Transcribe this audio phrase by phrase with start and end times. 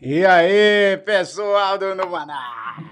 [0.00, 2.84] E aí, pessoal do Numanais?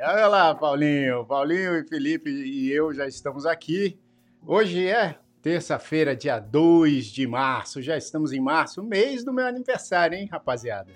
[0.00, 1.26] Olha lá, Paulinho.
[1.26, 3.98] Paulinho e Felipe e eu já estamos aqui.
[4.46, 7.82] Hoje é terça-feira, dia 2 de março.
[7.82, 10.90] Já estamos em março, mês do meu aniversário, hein, rapaziada?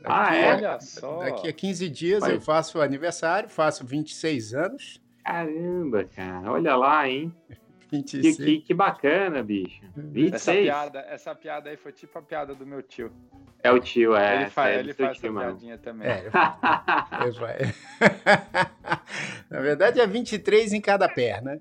[0.00, 0.54] Daqui, ah, é?
[0.54, 1.18] Olha só.
[1.18, 2.34] Daqui a 15 dias Vai.
[2.34, 5.00] eu faço aniversário, faço 26 anos.
[5.24, 6.52] Caramba, cara.
[6.52, 7.34] Olha lá, hein?
[7.90, 8.36] 26.
[8.36, 9.82] Que, que, que bacana, bicho.
[9.96, 10.34] 26.
[10.34, 13.10] Essa piada, essa piada aí foi tipo a piada do meu tio.
[13.62, 14.42] É o tio, é.
[14.42, 16.06] Ele faz, é ele faz tio, essa piadinha também.
[16.06, 16.24] É,
[19.48, 21.58] Na verdade é 23 em cada perna,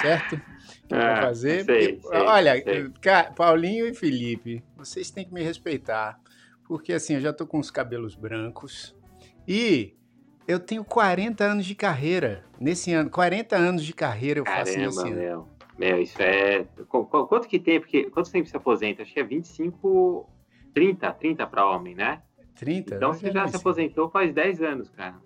[0.00, 0.40] certo?
[0.88, 1.64] Que é, fazer.
[1.64, 2.90] Sei, sei, olha, sei.
[3.34, 6.20] Paulinho e Felipe, vocês têm que me respeitar,
[6.64, 8.94] porque assim, eu já tô com os cabelos brancos
[9.46, 9.94] e
[10.46, 13.10] eu tenho 40 anos de carreira nesse ano.
[13.10, 15.32] 40 anos de carreira eu Caramba, faço nesse meu.
[15.32, 15.48] ano.
[15.78, 16.66] Meu, isso é.
[16.88, 17.80] Quanto que tem?
[17.80, 19.02] Porque quanto tempo se aposenta?
[19.02, 20.26] Acho que é 25,
[20.72, 22.22] 30, 30 para homem, né?
[22.54, 22.94] 30?
[22.94, 25.16] Então você já se aposentou faz 10 anos, cara.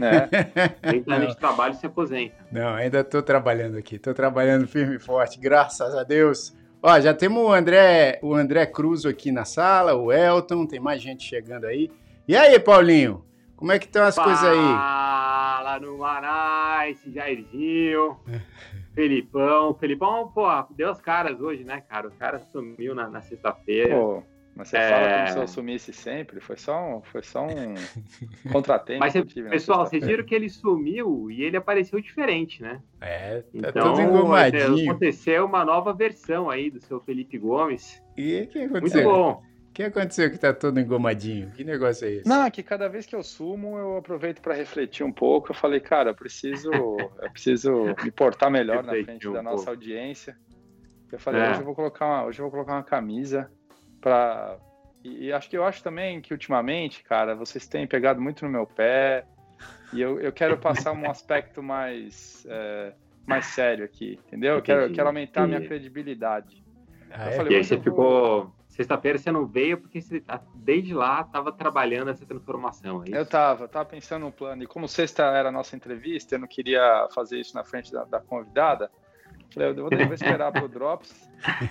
[0.00, 0.68] É.
[0.90, 2.34] 30 anos de trabalho se aposenta.
[2.50, 3.96] Não, ainda estou trabalhando aqui.
[3.96, 6.54] Estou trabalhando firme e forte, graças a Deus.
[6.82, 11.02] Ó, já temos o André, o André Cruz aqui na sala, o Elton, tem mais
[11.02, 11.90] gente chegando aí.
[12.28, 13.24] E aí, Paulinho?
[13.56, 14.56] Como é que estão as Fala coisas aí?
[14.56, 18.18] Fala no Marais, Jairzinho,
[18.94, 19.74] Felipão.
[19.74, 22.08] Felipão, pô, deu as caras hoje, né, cara?
[22.08, 23.96] O cara sumiu na, na sexta-feira.
[23.96, 24.22] Pô,
[24.56, 24.88] mas você é...
[24.88, 27.74] fala como se eu sumisse sempre, foi só um, foi só um
[28.50, 29.00] contratempo.
[29.00, 29.12] Mas,
[29.50, 32.80] pessoal, vocês viram que ele sumiu e ele apareceu diferente, né?
[32.98, 34.90] É, tá então, tudo engomadinho.
[34.90, 38.02] Aconteceu uma nova versão aí do seu Felipe Gomes.
[38.16, 39.02] E o que aconteceu?
[39.02, 39.42] Muito bom.
[39.68, 41.50] O que aconteceu que tá todo engomadinho?
[41.50, 42.26] Que negócio é esse?
[42.26, 45.50] Não, é que cada vez que eu sumo, eu aproveito para refletir um pouco.
[45.50, 49.68] Eu falei, cara, eu preciso, eu preciso me portar melhor na frente um da nossa
[49.68, 50.34] audiência.
[51.12, 51.50] Eu falei, é.
[51.50, 53.50] hoje eu vou colocar uma, hoje eu vou colocar uma camisa
[54.06, 54.56] para
[55.02, 58.50] e, e, acho que eu acho também que ultimamente, cara, vocês têm pegado muito no
[58.50, 59.24] meu pé
[59.92, 62.92] e eu, eu quero passar um aspecto mais é,
[63.26, 64.54] mais sério aqui, entendeu?
[64.54, 66.64] Eu quero, eu quero aumentar a minha credibilidade.
[67.10, 67.32] Ah, é?
[67.32, 67.84] falei, e aí você vou...
[67.84, 73.02] ficou Sexta-feira você não veio porque você, tá, desde lá estava trabalhando essa transformação.
[73.06, 74.62] É eu estava, estava pensando no plano.
[74.62, 78.04] E como sexta era a nossa entrevista, eu não queria fazer isso na frente da,
[78.04, 78.90] da convidada.
[79.52, 81.28] Falei, eu vou, vou esperar para o Drops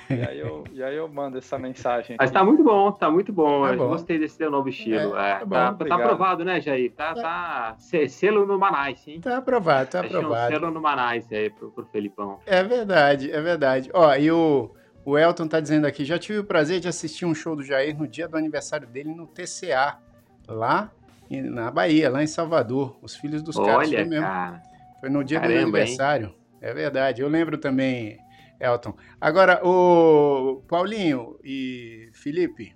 [0.10, 2.16] e, aí eu, e aí eu mando essa mensagem.
[2.20, 3.68] Mas está muito bom, está muito bom.
[3.68, 5.16] É eu gostei desse teu novo estilo.
[5.18, 6.92] É, é, tá, bom, tá, tá, aprovado, né, Jair?
[6.94, 7.76] Tá, tá
[8.08, 9.20] selo no Manais, sim.
[9.20, 10.46] Tá aprovado, tá aprovado.
[10.46, 12.40] Um selo no Manais aí pro, pro Felipão.
[12.46, 13.90] É verdade, é verdade.
[13.94, 14.72] Ó, e o.
[15.08, 17.96] O Elton tá dizendo aqui, já tive o prazer de assistir um show do Jair
[17.96, 20.00] no dia do aniversário dele no TCA,
[20.48, 20.92] lá
[21.30, 22.98] na Bahia, lá em Salvador.
[23.04, 24.26] Os filhos dos Olha, caras foi mesmo.
[24.26, 24.64] Cara.
[25.00, 26.28] Foi no dia Caramba, do aniversário.
[26.28, 26.36] Hein?
[26.66, 27.22] É verdade.
[27.22, 28.18] Eu lembro também,
[28.60, 28.96] Elton.
[29.22, 32.76] Agora, o Paulinho e Felipe,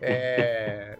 [0.00, 0.98] é...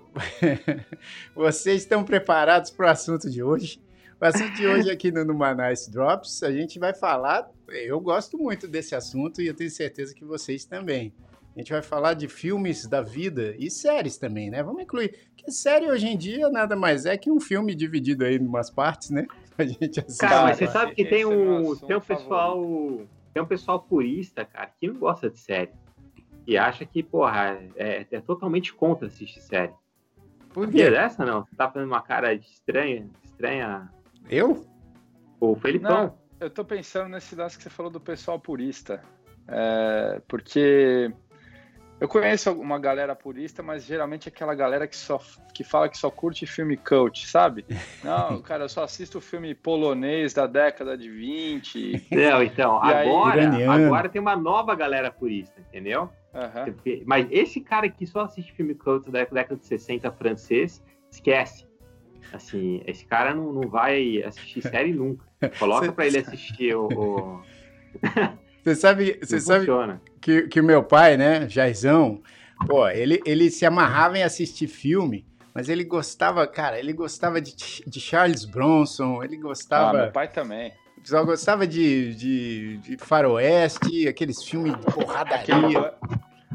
[1.34, 3.82] vocês estão preparados para o assunto de hoje?
[4.20, 7.50] O assunto de hoje aqui no Numanais Drops, a gente vai falar.
[7.66, 11.12] Eu gosto muito desse assunto e eu tenho certeza que vocês também.
[11.56, 14.62] A gente vai falar de filmes da vida e séries também, né?
[14.62, 15.16] Vamos incluir.
[15.34, 18.70] Porque série hoje em dia nada mais é que um filme dividido aí em umas
[18.70, 19.26] partes, né?
[19.60, 20.20] A gente assiste.
[20.20, 22.62] Cara, mas você sabe que tem é um, tem um pessoal.
[23.32, 25.70] Tem um pessoal purista, cara, que não gosta de série.
[26.46, 29.72] E acha que, porra, é, é totalmente contra assistir série.
[30.52, 31.44] Por que dessa, não?
[31.44, 33.88] Você tá fazendo uma cara estranha, estranha
[34.28, 34.66] eu?
[35.38, 35.90] O Felipão.
[35.90, 39.02] Não, eu tô pensando nesse lance que você falou do pessoal purista.
[39.46, 41.12] É, porque
[42.00, 45.20] eu conheço uma galera purista, mas geralmente é aquela galera que só
[45.52, 47.66] que fala que só curte filme cult, sabe?
[48.02, 52.06] Não, cara, eu só assisto filme polonês da década de 20.
[52.10, 53.64] Não, então, agora, aí...
[53.64, 56.10] agora tem uma nova galera purista, entendeu?
[56.32, 57.02] Uhum.
[57.04, 61.68] Mas esse cara que só assiste filme cult da década de 60 francês, esquece.
[62.32, 65.26] Assim, esse cara não, não vai assistir série nunca.
[65.58, 66.86] Coloca para ele assistir o.
[66.86, 67.42] o...
[68.62, 69.66] Você sabe, você sabe
[70.20, 72.22] que, que o meu pai, né, Jairzão,
[72.66, 77.54] pô, ele, ele se amarrava em assistir filme, mas ele gostava, cara, ele gostava de,
[77.86, 79.98] de Charles Bronson, ele gostava.
[79.98, 80.72] Ah, meu pai também.
[81.02, 85.94] Só gostava de, de, de faroeste, aqueles filmes de porradaria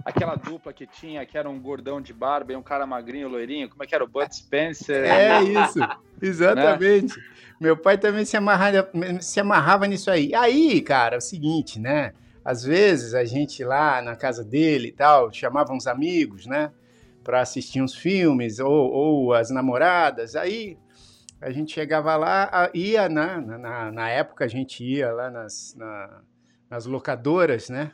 [0.05, 3.67] aquela dupla que tinha, que era um gordão de barba e um cara magrinho, loirinho,
[3.67, 4.03] como é que era?
[4.03, 5.03] O Bud Spencer.
[5.03, 5.79] É isso,
[6.21, 7.17] exatamente.
[7.17, 7.23] né?
[7.59, 10.33] Meu pai também se amarrava, se amarrava nisso aí.
[10.35, 12.13] Aí, cara, é o seguinte, né?
[12.45, 16.71] às vezes a gente lá na casa dele e tal, chamava uns amigos, né?
[17.23, 20.35] Para assistir uns filmes, ou, ou as namoradas.
[20.35, 20.77] Aí
[21.41, 26.21] a gente chegava lá, ia na, na, na época a gente ia lá nas, na,
[26.69, 27.93] nas locadoras, né?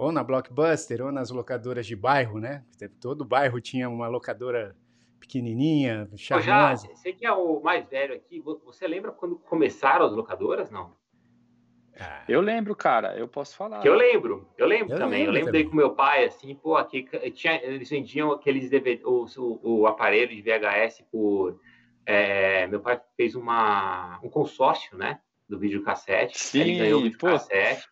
[0.00, 2.64] Ou na Blockbuster, ou nas locadoras de bairro, né?
[3.02, 4.74] Todo bairro tinha uma locadora
[5.20, 6.86] pequenininha, charmosa.
[6.86, 10.96] Já, você que é o mais velho aqui, você lembra quando começaram as locadoras, não?
[12.00, 12.24] Ah.
[12.26, 13.80] Eu lembro, cara, eu posso falar.
[13.80, 15.18] Que eu lembro, eu lembro eu também.
[15.18, 19.04] Lembro eu lembro daí com meu pai, assim, pô, aqui tinha, eles vendiam aqueles DVD,
[19.04, 21.60] o, o, o aparelho de VHS por.
[22.06, 25.20] É, meu pai fez uma, um consórcio, né?
[25.46, 26.38] Do videocassete.
[26.38, 27.89] Sim, ele ganhou o videocassete.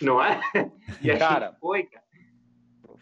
[0.00, 0.40] Não é?
[1.02, 2.06] E cara, foi, cara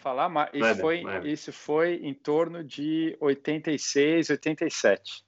[0.04, 5.23] falar, mas isso, foi, isso foi em torno de 86, 87.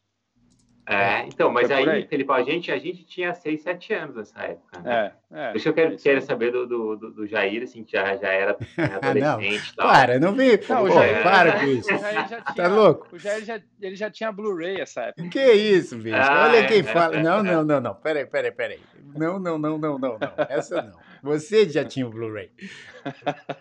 [0.88, 4.40] É, então, mas aí, aí, Felipe, a gente, a gente tinha 6, 7 anos nessa
[4.44, 4.80] época.
[4.80, 5.12] Né?
[5.32, 5.50] É, é.
[5.50, 8.56] Por isso eu quero, quero saber do, do, do, Jair, assim, que já, já era
[9.02, 9.74] adolescente.
[9.76, 10.60] não, Para, não vi.
[10.68, 11.88] Não, Pô, Jair, para com isso.
[11.88, 13.08] tá tinha, louco?
[13.12, 15.28] O Jair já, ele já tinha Blu-ray essa época.
[15.28, 16.14] Que isso, bicho?
[16.14, 17.20] Ah, Olha é, quem é, fala.
[17.20, 17.94] não, não, não, não.
[17.96, 18.80] Peraí, peraí, peraí.
[19.16, 20.18] Não, não, não, não, não, não.
[20.48, 21.06] Essa não.
[21.20, 22.50] Você já tinha o Blu-ray.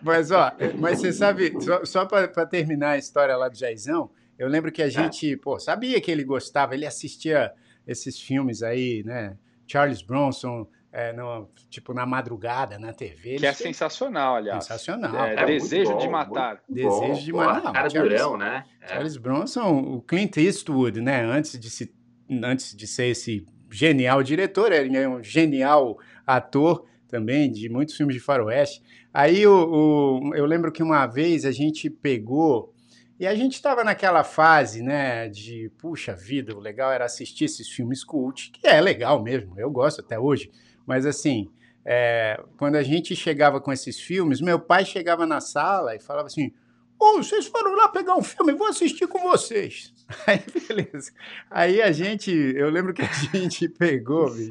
[0.00, 4.48] Mas, ó, mas você sabe, só, só para terminar a história lá do Jaizão, eu
[4.48, 7.52] lembro que a gente, pô, sabia que ele gostava, ele assistia
[7.86, 9.36] esses filmes aí, né?
[9.66, 13.36] Charles Bronson, é, no, tipo, na madrugada, na TV.
[13.36, 14.64] Que é sensacional, aliás.
[14.64, 15.26] Sensacional.
[15.26, 16.62] É, é Desejo bom, de Matar.
[16.68, 17.72] Desejo de Matar.
[17.72, 18.64] Cara Charles, durão, né?
[18.80, 18.88] É.
[18.88, 21.24] Charles Bronson, o Clint Eastwood, né?
[21.24, 21.94] Antes de, se,
[22.42, 28.14] antes de ser esse genial diretor, ele é um genial ator também, de muitos filmes
[28.14, 28.82] de faroeste.
[29.12, 32.74] Aí o, o eu lembro que uma vez a gente pegou
[33.18, 37.68] e a gente estava naquela fase, né, de puxa vida, o legal era assistir esses
[37.68, 40.50] filmes cult, que é legal mesmo, eu gosto até hoje,
[40.86, 41.50] mas assim,
[41.84, 46.26] é, quando a gente chegava com esses filmes, meu pai chegava na sala e falava
[46.26, 46.52] assim:
[46.98, 49.94] Ô, oh, vocês foram lá pegar um filme, vou assistir com vocês.
[50.26, 51.12] Aí, beleza.
[51.50, 54.48] Aí a gente, eu lembro que a gente pegou, bicho,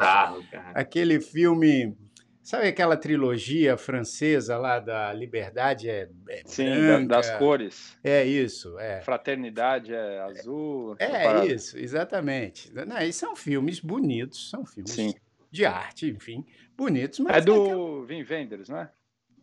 [0.73, 1.97] aquele filme
[2.45, 7.97] Sabe aquela trilogia francesa lá da Liberdade é, é Sim, branca, das cores.
[8.03, 9.01] É isso, é.
[9.01, 10.95] Fraternidade é azul.
[10.99, 12.71] É, isso, exatamente.
[12.71, 15.15] Não, e são filmes bonitos, são filmes Sim.
[15.49, 16.45] de arte, enfim,
[16.77, 17.17] bonitos.
[17.17, 18.91] Mas é do é Vin Wenders, não é?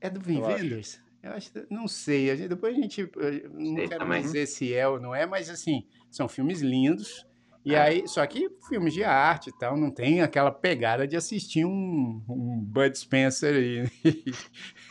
[0.00, 1.02] É do Vin Wenders?
[1.24, 2.36] Eu acho, não sei.
[2.46, 3.10] Depois a gente,
[3.50, 4.22] não sei quero também.
[4.22, 7.26] dizer se é ou não é, mas assim, são filmes lindos
[7.64, 11.64] e aí, só que filmes de arte e tal, não tem aquela pegada de assistir
[11.64, 13.90] um, um Bud Spencer aí.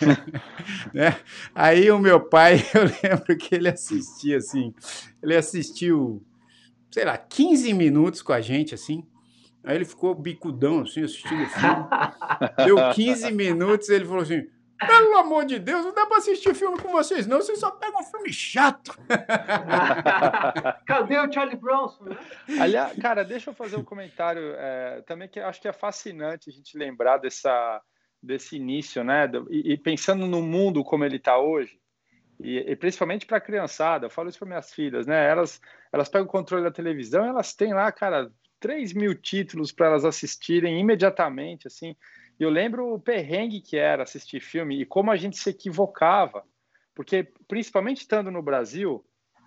[0.94, 1.18] né?
[1.54, 4.74] Aí o meu pai, eu lembro que ele assistia assim,
[5.22, 6.26] ele assistiu,
[6.90, 9.04] sei lá, 15 minutos com a gente, assim.
[9.64, 11.86] Aí ele ficou bicudão, assim, assistindo o filme.
[12.66, 14.48] Deu 15 minutos, ele falou assim:
[14.88, 17.38] pelo amor de Deus, não dá pra assistir filme com vocês, não.
[17.38, 18.98] Vocês só pegam um filme chato.
[20.86, 22.06] Cadê o Charlie Bronson?
[22.06, 22.18] Né?
[22.60, 26.54] Aliás, cara, deixa eu fazer um comentário é, também que acho que é fascinante a
[26.54, 27.82] gente lembrar dessa,
[28.22, 29.30] desse início, né?
[29.50, 31.80] E, e pensando no mundo como ele está hoje,
[32.40, 35.30] e, e principalmente para a criançada, eu falo isso para minhas filhas, né?
[35.30, 35.62] Elas,
[35.92, 40.06] elas pegam o controle da televisão, elas têm lá, cara, 3 mil títulos para elas
[40.06, 41.96] assistirem imediatamente, assim.
[42.42, 46.44] E eu lembro o perrengue que era assistir filme e como a gente se equivocava,
[46.96, 49.06] porque principalmente estando no Brasil,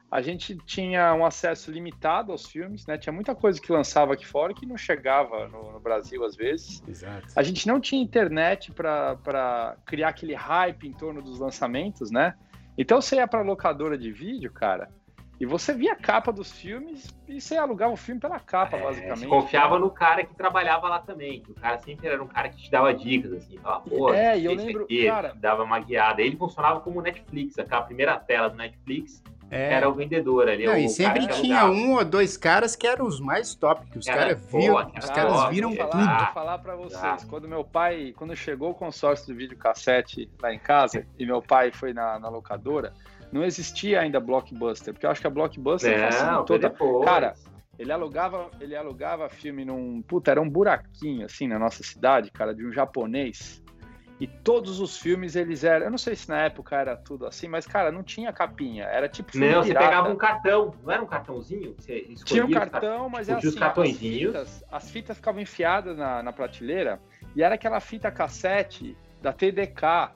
[0.08, 2.96] a gente tinha um acesso limitado aos filmes, né?
[2.96, 6.84] Tinha muita coisa que lançava aqui fora que não chegava no, no Brasil às vezes.
[6.86, 7.26] Exato.
[7.34, 12.36] A gente não tinha internet para criar aquele hype em torno dos lançamentos, né?
[12.78, 14.88] Então você ia para locadora de vídeo, cara,
[15.40, 18.82] e você via a capa dos filmes e você alugava o filme pela capa, é,
[18.82, 19.20] basicamente.
[19.20, 21.40] Você confiava no cara que trabalhava lá também.
[21.40, 23.58] Que o cara sempre era um cara que te dava dicas, assim.
[23.58, 25.34] Falava, Pô, é, e eu lembro, aqui, cara...
[25.34, 26.22] Dava uma guiada.
[26.22, 27.58] Ele funcionava como Netflix.
[27.58, 29.72] Aquela primeira tela do Netflix é.
[29.72, 30.66] era o vendedor ali.
[30.66, 33.98] Não, o e sempre tinha um ou dois caras que eram os mais top, que
[33.98, 35.90] os caras viram, os caras viram vou tudo.
[35.90, 40.52] Falar, vou falar para vocês, quando meu pai, quando chegou o consórcio do videocassete lá
[40.52, 42.92] em casa, e meu pai foi na, na locadora
[43.34, 46.56] não existia ainda Blockbuster, porque eu acho que a Blockbuster não, facilitou.
[46.56, 47.04] Depois.
[47.04, 47.34] Cara,
[47.76, 50.00] ele alugava, ele alugava filme num.
[50.02, 53.60] Puta, era um buraquinho assim na nossa cidade, cara, de um japonês.
[54.20, 55.86] E todos os filmes eles eram.
[55.86, 58.84] Eu não sei se na época era tudo assim, mas, cara, não tinha capinha.
[58.84, 59.32] Era tipo.
[59.32, 59.80] Filme não, pirata.
[59.80, 60.74] você pegava um cartão.
[60.84, 61.74] Não era um cartãozinho?
[61.76, 63.48] Você tinha um cartão, mas era assim.
[63.48, 64.36] Os cartõezinhos.
[64.36, 67.00] As fitas, as fitas ficavam enfiadas na, na prateleira
[67.34, 70.12] e era aquela fita cassete da TDK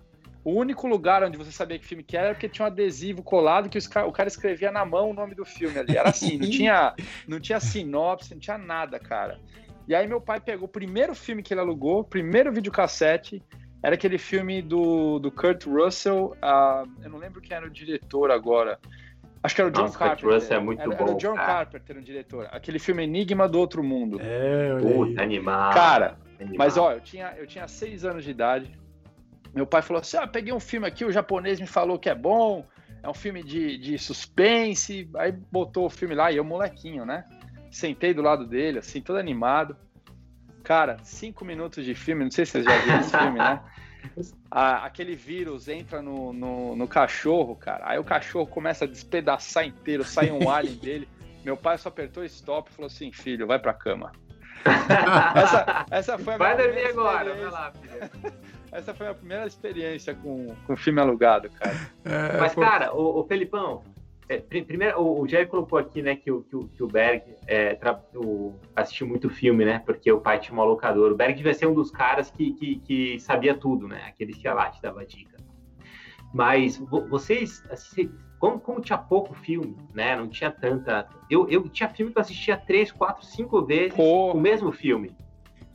[0.49, 3.23] o único lugar onde você sabia que filme que era, era porque tinha um adesivo
[3.23, 5.95] colado que o cara escrevia na mão o nome do filme ali.
[5.95, 6.95] Era assim, não tinha,
[7.26, 9.38] não tinha sinopse, não tinha nada, cara.
[9.87, 13.43] E aí meu pai pegou o primeiro filme que ele alugou, primeiro videocassete,
[13.83, 18.31] Era aquele filme do, do Kurt Russell, uh, eu não lembro quem era o diretor
[18.31, 18.78] agora.
[19.43, 20.25] Acho que era o John Nossa, Carpenter.
[20.25, 21.05] Kurt Russell é muito era, bom.
[21.05, 21.47] Era o John cara.
[21.47, 22.49] Carpenter, o diretor.
[22.50, 24.19] Aquele filme Enigma do Outro Mundo.
[24.21, 25.75] É, Puta, animal.
[25.75, 26.57] Cara, animal.
[26.57, 28.78] mas ó, eu tinha, eu tinha seis anos de idade.
[29.59, 32.15] Meu pai falou assim: ah, peguei um filme aqui, o japonês me falou que é
[32.15, 32.65] bom.
[33.03, 35.11] É um filme de, de suspense.
[35.17, 37.25] Aí botou o filme lá e eu, molequinho, né?
[37.69, 39.77] Sentei do lado dele, assim, todo animado.
[40.62, 43.61] Cara, cinco minutos de filme, não sei se vocês já viram esse filme, né?
[44.49, 47.91] Ah, aquele vírus entra no, no, no, cachorro, cara.
[47.91, 51.09] Aí o cachorro começa a despedaçar inteiro, sai um alien dele.
[51.45, 54.12] Meu pai só apertou stop e falou assim: filho, vai pra cama.
[55.35, 58.33] essa, essa foi a Vai dormir agora, vai lá, filho.
[58.71, 61.75] Essa foi a primeira experiência com, com filme alugado, cara.
[62.05, 63.83] É, Mas, cara, o, o Felipão,
[64.29, 67.23] é, primeiro, o, o Jerry colocou aqui, né, que o, que o, que o Berg
[67.47, 71.15] é, tra, o, assistiu muito filme, né, porque o pai tinha uma locadora.
[71.15, 74.47] O Berg devia ser um dos caras que, que, que sabia tudo, né, aquele que
[74.47, 75.38] lá te dava dica.
[76.35, 76.77] Mas
[77.09, 81.09] vocês, assim, como, como tinha pouco filme, né, não tinha tanta...
[81.28, 84.35] Eu, eu tinha filme que eu assistia três, quatro, cinco vezes Porra.
[84.35, 85.14] o mesmo filme.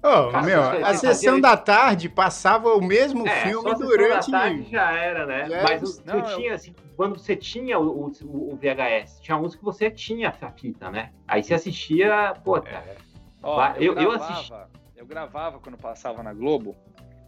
[0.05, 4.29] Oh, meu, a sessão da tarde passava o mesmo é, filme durante.
[4.29, 5.49] Da tarde já era, né?
[5.49, 9.55] Já Mas não, você tinha, assim, quando você tinha o, o, o, VHS, tinha uns
[9.55, 11.11] que você tinha a fita, né?
[11.25, 12.97] Aí você assistia, pô, é.
[13.41, 14.53] Ó, eu, eu, eu, assisti...
[14.97, 16.75] eu gravava quando passava na Globo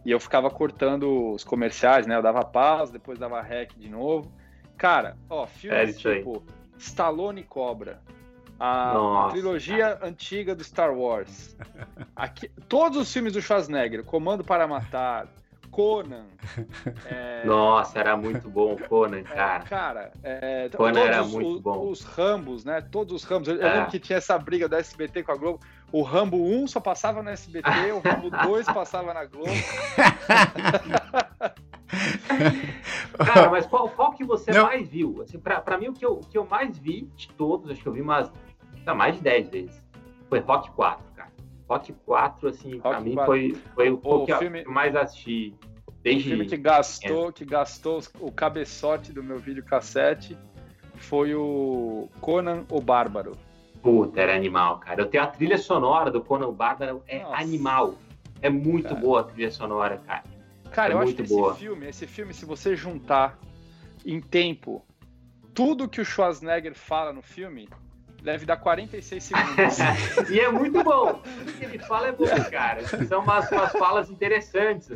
[0.04, 2.14] e eu ficava cortando os comerciais, né?
[2.14, 4.30] Eu dava pausa, depois dava rec de novo.
[4.76, 6.42] Cara, ó, filmes é tipo
[6.78, 8.00] Stallone Cobra,
[8.58, 11.56] a, trilogia antiga do Star Wars.
[12.14, 15.28] Aqui, todos os filmes do Schwarzenegger, Comando para Matar,
[15.70, 16.26] Conan.
[17.04, 17.44] É...
[17.44, 19.56] Nossa, era muito bom Conan, é, cara.
[19.56, 21.88] É, cara, é, Conan era muito bom.
[21.88, 22.80] Os Rambos, né?
[22.80, 23.48] Todos os Rambos.
[23.48, 23.86] Eu, eu lembro é.
[23.86, 25.60] que tinha essa briga da SBT com a Globo.
[25.92, 29.50] O Rambo 1 só passava no SBT, o Rambo 2 passava na Globo.
[33.18, 34.64] Cara, mas qual, qual que você Não.
[34.64, 35.22] mais viu?
[35.22, 37.80] Assim, pra, pra mim, o que, eu, o que eu mais vi de todos, acho
[37.80, 38.30] que eu vi umas
[38.86, 39.82] tá, mais de 10 vezes,
[40.28, 41.32] foi Rock 4, cara.
[41.68, 43.26] Rock 4, assim, Rock pra mim 4.
[43.26, 44.62] foi, foi o, o que filme...
[44.62, 45.54] eu mais assisti.
[46.02, 46.28] Desde...
[46.28, 50.38] O filme que gastou, que gastou o cabeçote do meu videocassete
[50.94, 53.32] foi o Conan o Bárbaro.
[53.82, 55.00] Puta, era animal, cara.
[55.00, 57.36] Eu tenho a trilha sonora do Conan o Bárbaro, é Nossa.
[57.42, 57.94] animal.
[58.40, 59.00] É muito cara.
[59.00, 60.24] boa a trilha sonora, cara.
[60.76, 61.52] Cara, é eu acho que boa.
[61.52, 63.38] esse filme, esse filme, se você juntar
[64.04, 64.84] em tempo
[65.54, 67.66] tudo que o Schwarzenegger fala no filme,
[68.22, 69.78] deve dar 46 segundos.
[70.28, 71.14] e é muito bom.
[71.14, 72.86] Tudo que ele fala é bom, cara.
[73.08, 74.90] São umas, umas falas interessantes.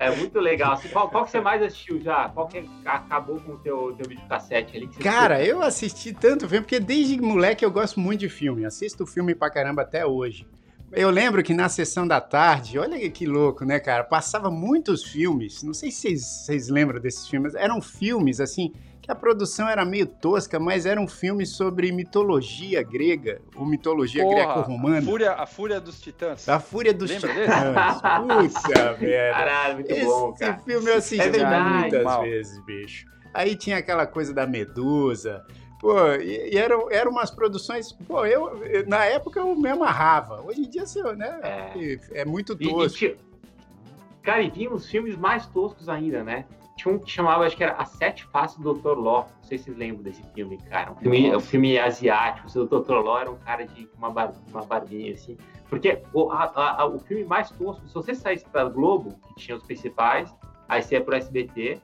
[0.00, 0.72] É muito legal.
[0.72, 2.28] Assim, qual, qual que você mais assistiu já?
[2.30, 4.88] Qual que acabou com o teu, teu videocassete ali?
[4.88, 5.54] cara, assistiu?
[5.54, 8.64] eu assisti tanto filme, porque desde moleque eu gosto muito de filme.
[8.64, 10.44] Assisto filme pra caramba até hoje.
[10.92, 14.02] Eu lembro que na sessão da tarde, olha que louco, né, cara?
[14.02, 15.62] Passava muitos filmes.
[15.62, 17.54] Não sei se vocês, vocês lembram desses filmes.
[17.54, 22.82] Eram filmes, assim, que a produção era meio tosca, mas era um filme sobre mitologia
[22.82, 24.98] grega, ou mitologia greco-romana.
[24.98, 26.48] A fúria, a fúria dos Titãs.
[26.48, 27.94] A Fúria dos Lembra Titãs.
[27.94, 29.38] Puta merda.
[29.38, 30.56] Caralho, muito esse, bom, cara.
[30.56, 32.22] Esse filme eu assisti é muitas mal.
[32.22, 33.06] vezes, bicho.
[33.32, 35.44] Aí tinha aquela coisa da Medusa.
[35.80, 37.90] Pô, e, e eram, eram umas produções.
[37.90, 38.52] Pô, eu,
[38.86, 40.42] na época eu me amarrava.
[40.42, 40.84] Hoje em dia,
[41.16, 41.40] né?
[41.42, 43.04] É, é muito tosco.
[43.04, 43.16] E, e,
[44.22, 46.44] cara, e tinha uns filmes mais toscos ainda, né?
[46.76, 48.98] Tinha um que chamava, acho que era A Sete Faces do Dr.
[48.98, 49.28] Law.
[49.36, 50.92] Não sei se vocês lembram desse filme, cara.
[50.92, 52.46] Um filme, um filme asiático.
[52.58, 52.92] O Dr.
[52.92, 55.38] Law era um cara de uma, bar, uma barbinha, assim.
[55.68, 56.44] Porque o, a,
[56.80, 60.34] a, o filme mais tosco, se você saísse para Globo, que tinha os principais,
[60.68, 61.80] aí você ia pro SBT,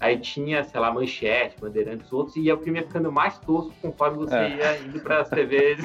[0.00, 4.16] Aí tinha, sei lá, Manchete, Bandeirantes, outros, e o filme ia ficando mais tosco conforme
[4.16, 4.56] você é.
[4.56, 5.84] ia indo para as TVs.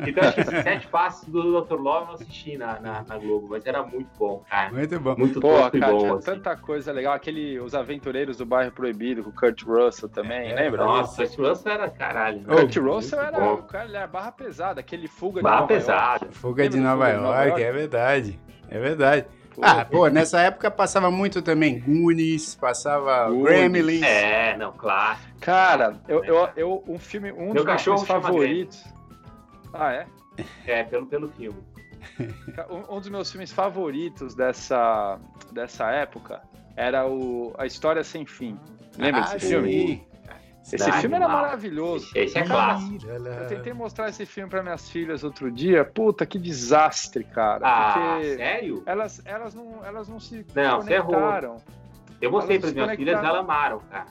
[0.00, 1.74] então, acho que esses sete passos do Dr.
[1.74, 4.72] Love eu não assisti na, na, na, Globo, mas era muito bom, cara.
[4.72, 5.14] Muito bom.
[5.16, 5.98] Muito Pô, tosco cara, e bom.
[6.00, 6.24] Tinha assim.
[6.24, 7.14] tanta coisa legal.
[7.14, 10.84] Aquele Os Aventureiros do Bairro Proibido, com o Kurt Russell também, é, lembra?
[10.84, 12.40] Nossa, o Kurt Russell era caralho.
[12.40, 15.74] O Kurt Russell era, o cara, ele era barra pesada, aquele Fuga barra de Nova
[15.74, 16.24] pesada.
[16.24, 16.38] York.
[16.38, 18.40] Fuga de Nova, York, Nova York, é verdade.
[18.68, 19.26] É verdade.
[19.62, 23.44] Ah, pô, nessa época passava muito também Goonies, passava Goonies.
[23.44, 24.02] Gremlins.
[24.02, 25.18] É, não, claro.
[25.40, 28.84] Cara, eu, eu, eu um filme, um Meu dos meus favoritos.
[29.72, 30.06] Ah, é?
[30.66, 31.58] É, pelo, pelo filme.
[32.70, 35.18] Um, um, dos meus filmes favoritos dessa,
[35.52, 36.42] dessa época
[36.76, 38.58] era o A História Sem Fim.
[38.98, 39.52] Lembra ah, desse sim.
[39.52, 40.06] filme?
[40.72, 42.10] Esse filme era maravilhoso.
[42.14, 43.06] Esse é clássico.
[43.06, 45.84] Eu tentei mostrar esse filme para minhas filhas outro dia.
[45.84, 47.66] Puta, que desastre, cara.
[47.66, 48.82] Ah, porque sério?
[48.86, 51.56] Elas, elas, não, elas não se não, conectaram.
[52.20, 54.06] Eu mostrei para minhas filhas, elas amaram, cara.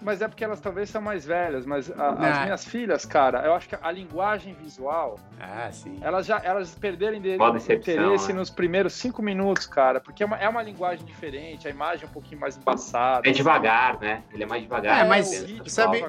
[0.00, 3.54] Mas é porque elas talvez são mais velhas, mas a, as minhas filhas, cara, eu
[3.54, 5.18] acho que a linguagem visual.
[5.38, 5.98] Ah, sim.
[6.00, 8.38] Elas já elas perderem de, interesse né?
[8.38, 12.08] nos primeiros cinco minutos, cara, porque é uma, é uma linguagem diferente, a imagem é
[12.08, 13.28] um pouquinho mais embaçada.
[13.28, 14.22] É devagar, né?
[14.32, 15.04] Ele é mais devagar.
[15.04, 16.02] É, mas é, sabe,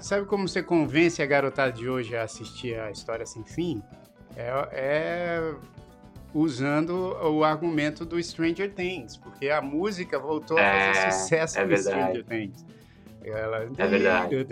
[0.00, 3.82] sabe como você convence a garotada de hoje a assistir a história sem fim?
[4.38, 5.54] é, é
[6.32, 11.66] usando o argumento do Stranger Things, porque a música voltou a fazer é, sucesso é
[11.66, 12.64] no Stranger Things.
[13.30, 13.68] Ela...
[13.76, 14.46] É verdade.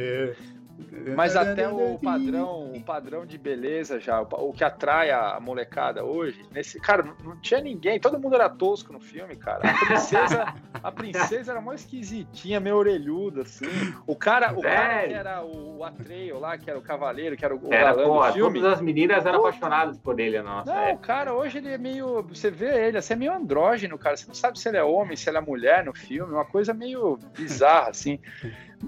[1.15, 6.45] Mas até o padrão, o padrão de beleza já, o, que atrai a molecada hoje,
[6.53, 9.63] nesse, cara, não, tinha ninguém, todo mundo era tosco no filme, cara.
[9.71, 13.67] A princesa, a princesa era mais esquisitinha, meio orelhuda, assim.
[14.07, 17.45] O cara, o cara que era o, o Atreio lá, que era o cavaleiro, que
[17.45, 18.61] era o, era, galã pô, do filme.
[18.61, 20.75] Todas as meninas eram pô, apaixonadas por ele, nossa.
[20.75, 24.17] Não, o cara, hoje ele é meio, você vê ele, assim, é meio andrógeno, cara.
[24.17, 26.75] Você não sabe se ele é homem, se ele é mulher no filme, uma coisa
[26.75, 28.19] meio bizarra, assim.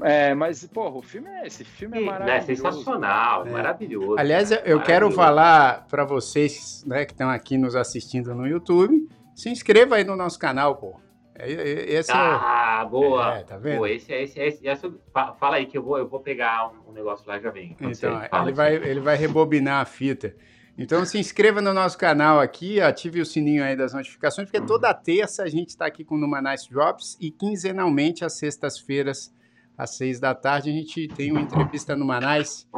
[0.03, 2.37] É, mas, porra, o filme é esse filme é maravilhoso.
[2.37, 3.51] É sensacional, é.
[3.51, 4.19] maravilhoso.
[4.19, 9.49] Aliás, eu quero falar para vocês né, que estão aqui nos assistindo no YouTube, se
[9.49, 11.01] inscreva aí no nosso canal, pô.
[11.35, 12.89] É, é, esse ah, é...
[12.89, 13.39] boa.
[13.39, 13.79] É, tá vendo?
[13.79, 14.93] Pô, esse, esse, esse, esse,
[15.39, 17.77] fala aí que eu vou, eu vou pegar um, negócio lá já vem.
[17.81, 20.35] Então, ele vai, ele vai rebobinar a fita.
[20.77, 24.95] Então se inscreva no nosso canal aqui, ative o sininho aí das notificações, porque toda
[24.95, 29.35] terça a gente está aqui com o Numa Nice Drops e quinzenalmente às sextas-feiras
[29.79, 32.69] às seis da tarde, a gente tem uma entrevista no Manais.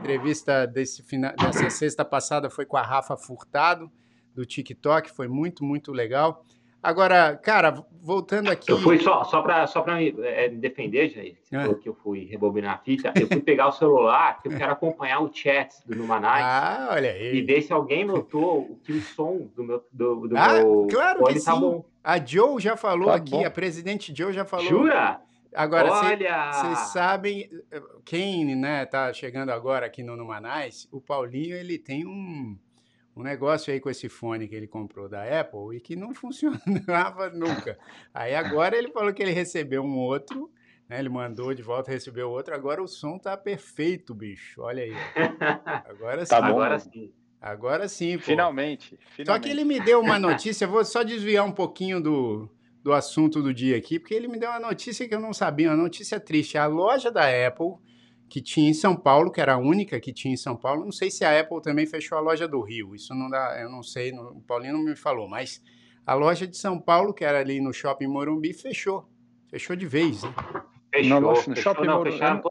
[0.00, 3.92] Entrevista desse final, dessa sexta passada foi com a Rafa Furtado,
[4.34, 6.42] do TikTok, foi muito, muito legal.
[6.82, 8.70] Agora, cara, voltando aqui.
[8.70, 11.74] Eu fui só, só para só me, é, me defender, Jair, é.
[11.74, 13.12] que eu fui rebobinar a fita.
[13.20, 16.44] Eu fui pegar o celular, que eu quero acompanhar o chat do Numanais.
[16.44, 17.38] Ah, olha aí.
[17.38, 19.84] E ver se alguém notou que o som do meu.
[19.90, 21.60] Do, do ah, meu claro que tá sim.
[21.60, 21.84] bom.
[22.04, 23.44] A Joe já falou tá aqui, bom.
[23.44, 24.66] a presidente Joe já falou.
[24.66, 25.20] Jura?
[25.56, 25.90] Agora,
[26.52, 27.48] vocês sabem,
[28.04, 32.58] quem né, tá chegando agora aqui no Numanais, o Paulinho ele tem um,
[33.16, 37.30] um negócio aí com esse fone que ele comprou da Apple e que não funcionava
[37.30, 37.78] nunca.
[38.12, 40.52] Aí agora ele falou que ele recebeu um outro,
[40.86, 44.60] né, ele mandou de volta, recebeu outro, agora o som tá perfeito, bicho.
[44.60, 44.92] Olha aí.
[45.86, 46.42] Agora tá sim.
[46.42, 46.48] Bom.
[46.48, 47.12] Agora sim.
[47.40, 48.24] Agora sim, pô.
[48.24, 49.26] Finalmente, finalmente.
[49.26, 52.50] Só que ele me deu uma notícia, vou só desviar um pouquinho do,
[52.86, 55.70] do assunto do dia aqui, porque ele me deu uma notícia que eu não sabia,
[55.70, 56.56] uma notícia triste.
[56.56, 57.74] A loja da Apple,
[58.28, 60.92] que tinha em São Paulo, que era a única que tinha em São Paulo, não
[60.92, 63.82] sei se a Apple também fechou a loja do Rio, isso não dá, eu não
[63.82, 65.60] sei, o Paulinho não me falou, mas
[66.06, 69.10] a loja de São Paulo, que era ali no Shopping Morumbi, fechou.
[69.50, 70.32] Fechou de vez, né?
[70.94, 72.12] Fechou, no, fechou, Shopping não, Morumbi.
[72.12, 72.42] Fecharam,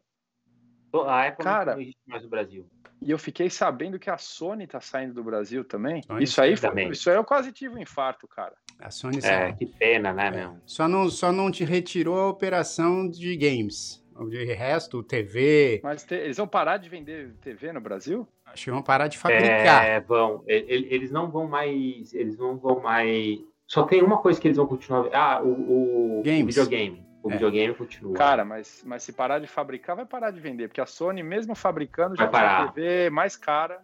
[1.08, 2.70] a Apple Cara, não existe mais no Brasil.
[3.02, 6.04] E eu fiquei sabendo que a Sony tá saindo do Brasil também.
[6.04, 6.90] Sony isso aí foi, também.
[6.90, 8.54] isso aí eu quase tive um infarto, cara.
[8.80, 10.32] A Sony É, que pena, né, é.
[10.32, 10.58] meu?
[10.66, 14.04] Só não, só não te retirou a operação de games.
[14.30, 15.82] De resto, TV.
[15.84, 18.26] Mas te, eles vão parar de vender TV no Brasil?
[18.46, 19.86] Acho que vão parar de fabricar.
[19.86, 20.42] É, vão.
[20.48, 22.14] Eles não vão mais.
[22.14, 23.40] Eles não vão mais.
[23.68, 25.10] Só tem uma coisa que eles vão continuar.
[25.12, 26.44] Ah, o, o, Games.
[26.44, 27.06] o videogame.
[27.22, 27.34] O é.
[27.34, 28.14] videogame continua.
[28.14, 30.70] Cara, mas, mas se parar de fabricar, vai parar de vender.
[30.70, 33.82] Porque a Sony, mesmo fabricando, já vai tem a TV mais cara.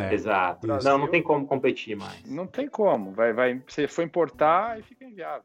[0.00, 0.66] É, Exato.
[0.66, 2.24] Brasil, não, não tem como competir mais.
[2.24, 3.12] Não tem como.
[3.12, 5.44] Vai, vai, se for importar, e fica inviável.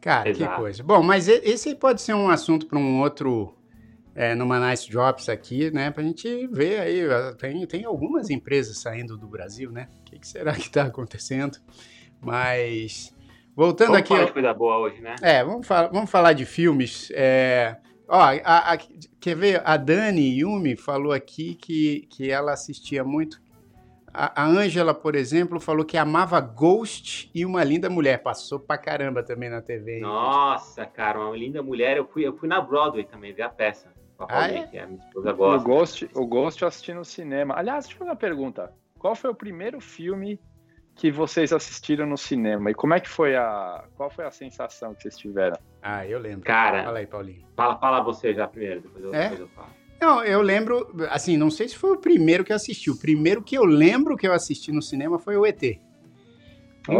[0.00, 0.50] Cara, Exato.
[0.50, 0.82] que coisa.
[0.82, 3.54] Bom, mas esse pode ser um assunto para um outro.
[4.14, 5.92] É, numa Nice Drops aqui, né?
[5.92, 7.02] Pra gente ver aí.
[7.38, 9.88] Tem, tem algumas empresas saindo do Brasil, né?
[10.00, 11.56] O que, que será que está acontecendo?
[12.20, 13.14] Mas
[13.58, 14.08] Voltando vamos aqui.
[14.10, 15.16] Falar de coisa boa hoje, né?
[15.20, 17.10] É, vamos, falar, vamos falar de filmes.
[17.12, 18.78] É, ó, a, a,
[19.18, 19.60] quer ver?
[19.64, 23.42] A Dani Yumi falou aqui que, que ela assistia muito.
[24.12, 28.22] A Ângela, por exemplo, falou que amava Ghost e Uma Linda Mulher.
[28.22, 29.96] Passou pra caramba também na TV.
[29.96, 30.02] Hein?
[30.02, 31.96] Nossa, cara, Uma Linda Mulher.
[31.96, 33.92] Eu fui, eu fui na Broadway também ver a peça.
[34.16, 34.66] Com a ah, é?
[34.66, 35.60] que a minha esposa gosta.
[35.60, 37.54] O Ghost, o Ghost eu assisti no cinema.
[37.56, 38.72] Aliás, deixa eu fazer uma pergunta.
[38.98, 40.40] Qual foi o primeiro filme
[40.96, 44.92] que vocês assistiram no cinema e como é que foi a qual foi a sensação
[44.94, 45.56] que vocês tiveram?
[45.80, 46.44] Ah, eu lembro.
[46.44, 47.46] Cara, fala aí, Paulinho.
[47.54, 49.22] Fala, fala você já primeiro, depois eu, é?
[49.22, 49.77] depois eu falo.
[50.00, 52.90] Não, eu lembro, assim, não sei se foi o primeiro que eu assisti.
[52.90, 55.62] O primeiro que eu lembro que eu assisti no cinema foi o ET.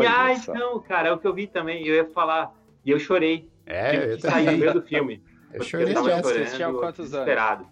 [0.07, 1.87] ah, então, cara, é o que eu vi também.
[1.87, 2.53] Eu ia falar
[2.85, 3.49] e eu chorei.
[3.65, 4.47] É, eu também.
[4.47, 5.23] no meio do filme.
[5.53, 5.91] Eu chorei.
[5.91, 7.67] Eu tava chorando, quantos anos?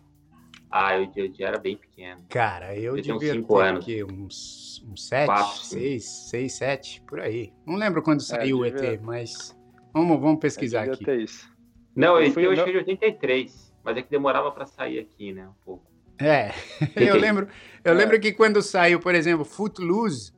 [0.71, 2.21] Ah, eu, eu, eu, era bem pequeno.
[2.29, 3.83] Cara, eu, eu devia ter anos.
[3.83, 7.53] Aqui, uns uns sete, Quatro, seis, seis, sete, por aí.
[7.67, 9.57] Não lembro quando é, saiu é, o ET, mas
[9.93, 11.05] vamos, vamos pesquisar aqui.
[11.05, 11.49] Ter isso.
[11.95, 15.65] Não, eu, eu achei de 83, mas é que demorava para sair aqui, né, um
[15.65, 15.87] pouco.
[16.19, 16.51] É,
[16.97, 17.47] eu lembro,
[17.85, 17.97] eu é.
[17.97, 20.33] lembro que quando saiu, por exemplo, Footloose,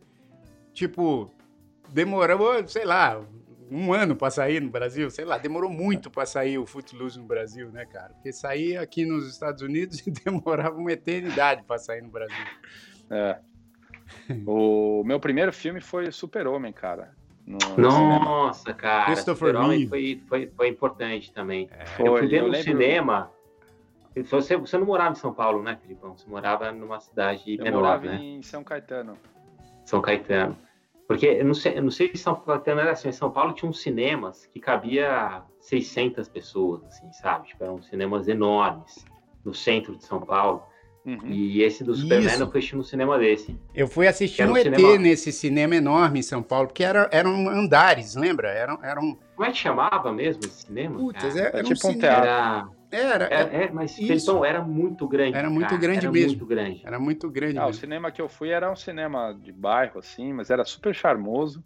[0.75, 1.33] tipo,
[1.89, 3.25] demorou, sei lá,
[3.71, 7.25] um ano para sair no Brasil, sei lá, demorou muito para sair o Footloose no
[7.25, 8.11] Brasil, né, cara?
[8.15, 12.37] Porque saía aqui nos Estados Unidos e demorava uma eternidade para sair no Brasil.
[13.11, 13.39] É.
[14.47, 17.15] O meu primeiro filme foi Super-Homem, cara.
[17.47, 18.79] No, Nossa, cinema.
[18.79, 19.05] cara.
[19.07, 21.69] Christopher Super-Homem foi, foi, foi importante também.
[21.71, 22.63] É, foi, eu fui ver no lembro...
[22.63, 23.31] cinema.
[24.23, 26.17] Você, você não morava em São Paulo, né, Filipão?
[26.17, 28.17] Você morava numa cidade eu menor, morava né?
[28.17, 29.17] em São Caetano.
[29.85, 30.57] São Caetano.
[31.07, 33.55] Porque eu não sei, eu não sei se São Caetano era assim, em São Paulo
[33.55, 37.49] tinha uns cinemas que cabia 600 pessoas, assim, sabe?
[37.49, 39.07] Tipo, eram cinemas enormes
[39.43, 40.63] no centro de São Paulo.
[41.07, 41.27] Uhum.
[41.27, 42.43] E esse do Superman Isso.
[42.43, 43.59] eu fui assistir no cinema desse.
[43.75, 44.99] Eu fui assistir um ET cinema...
[44.99, 48.51] nesse cinema enorme em São Paulo, porque era, eram andares, lembra?
[48.51, 49.19] Eram, eram...
[49.35, 50.99] Como é que chamava mesmo esse cinema?
[50.99, 52.29] Putz, era, era, tipo um teatro.
[52.29, 52.69] Era...
[52.91, 55.37] Era, era, é, mas então era muito grande.
[55.37, 55.81] Era muito cara.
[55.81, 56.29] grande era mesmo.
[56.29, 56.83] Muito grande.
[56.85, 57.59] Era muito grande.
[57.59, 60.95] Ah, o cinema que eu fui era um cinema de bairro, assim, mas era super
[60.95, 61.63] charmoso.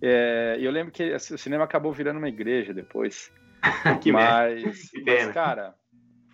[0.00, 3.32] É, e eu lembro que o cinema acabou virando uma igreja depois.
[4.02, 5.74] que mas, que mas, cara,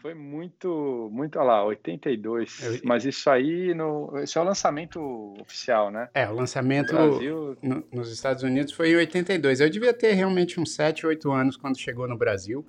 [0.05, 2.63] foi muito, muito, olha lá, 82.
[2.63, 2.81] Eu...
[2.85, 5.01] Mas isso aí, no, esse é o lançamento
[5.41, 6.11] oficial, né?
[6.13, 7.57] É, o lançamento no Brasil...
[7.63, 9.61] no, nos Estados Unidos foi em 82.
[9.61, 12.67] Eu devia ter realmente uns 7, 8 anos quando chegou no Brasil.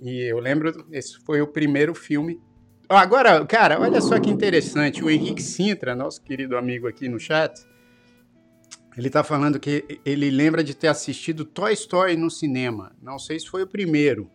[0.00, 2.40] E eu lembro, esse foi o primeiro filme.
[2.88, 5.04] Agora, cara, olha só que interessante.
[5.04, 7.60] O Henrique Sintra, nosso querido amigo aqui no chat,
[8.96, 12.96] ele tá falando que ele lembra de ter assistido Toy Story no cinema.
[13.02, 14.30] Não sei se foi o primeiro.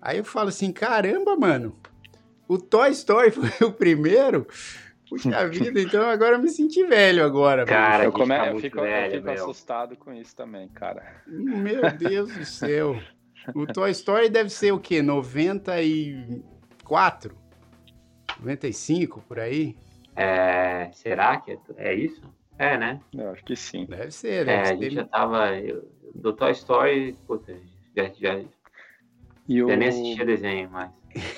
[0.00, 1.76] Aí eu falo assim, caramba, mano,
[2.48, 4.46] o Toy Story foi o primeiro?
[5.08, 7.64] Puxa vida, então agora eu me senti velho agora.
[7.64, 8.28] Cara, eu, come...
[8.28, 11.22] tá eu fico, velho, eu fico assustado com isso também, cara.
[11.26, 13.00] Meu Deus do céu.
[13.54, 15.00] O Toy Story deve ser o quê?
[15.02, 17.34] 94?
[18.40, 19.76] 95, por aí?
[20.16, 22.22] É, será que é, é isso?
[22.58, 23.00] É, né?
[23.14, 23.86] Eu acho que sim.
[23.86, 24.72] Deve ser, deve é, ser.
[24.72, 25.56] a gente já tava...
[25.56, 27.54] Eu, do Toy Story, puta,
[27.96, 28.40] já, já,
[29.48, 30.90] e já nem assistia desenho mais.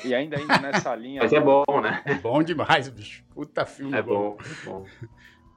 [0.05, 1.23] E ainda indo nessa linha...
[1.23, 2.03] Mas é bom, né?
[2.05, 3.25] É bom demais, bicho.
[3.35, 4.37] Puta filme é bom.
[4.41, 4.85] É bom.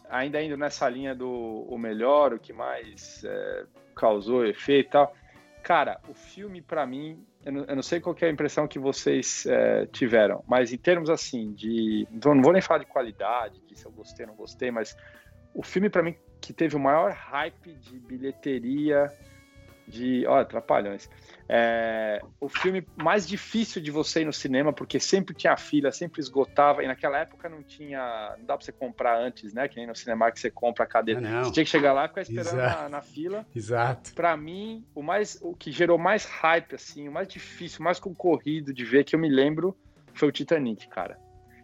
[0.09, 5.13] Ainda indo nessa linha do o melhor, o que mais é, causou efeito e tal
[5.63, 8.77] Cara, o filme, para mim, eu não, eu não, sei qual é a impressão que
[8.77, 12.05] vocês é, tiveram, mas em termos assim de.
[12.11, 14.93] Não vou nem falar de qualidade, de se eu gostei ou não gostei, mas
[15.53, 19.09] o filme, para mim, que teve o maior hype de bilheteria
[19.87, 20.25] de.
[20.27, 21.09] Ó, Trapalhões.
[21.55, 26.19] É, o filme mais difícil de você ir no cinema, porque sempre tinha fila, sempre
[26.19, 28.33] esgotava, e naquela época não tinha.
[28.39, 29.67] Não dá pra você comprar antes, né?
[29.67, 31.21] Que nem no cinema que você compra a cadeira.
[31.21, 33.45] Não, Você tinha que chegar lá e ficar esperando na, na, fila.
[33.55, 34.15] Exato.
[34.15, 37.99] Pra mim, o, mais, o que gerou mais hype, assim, o mais difícil, o mais
[37.99, 39.77] concorrido de ver, que eu me lembro,
[40.11, 41.19] foi o Titanic, cara.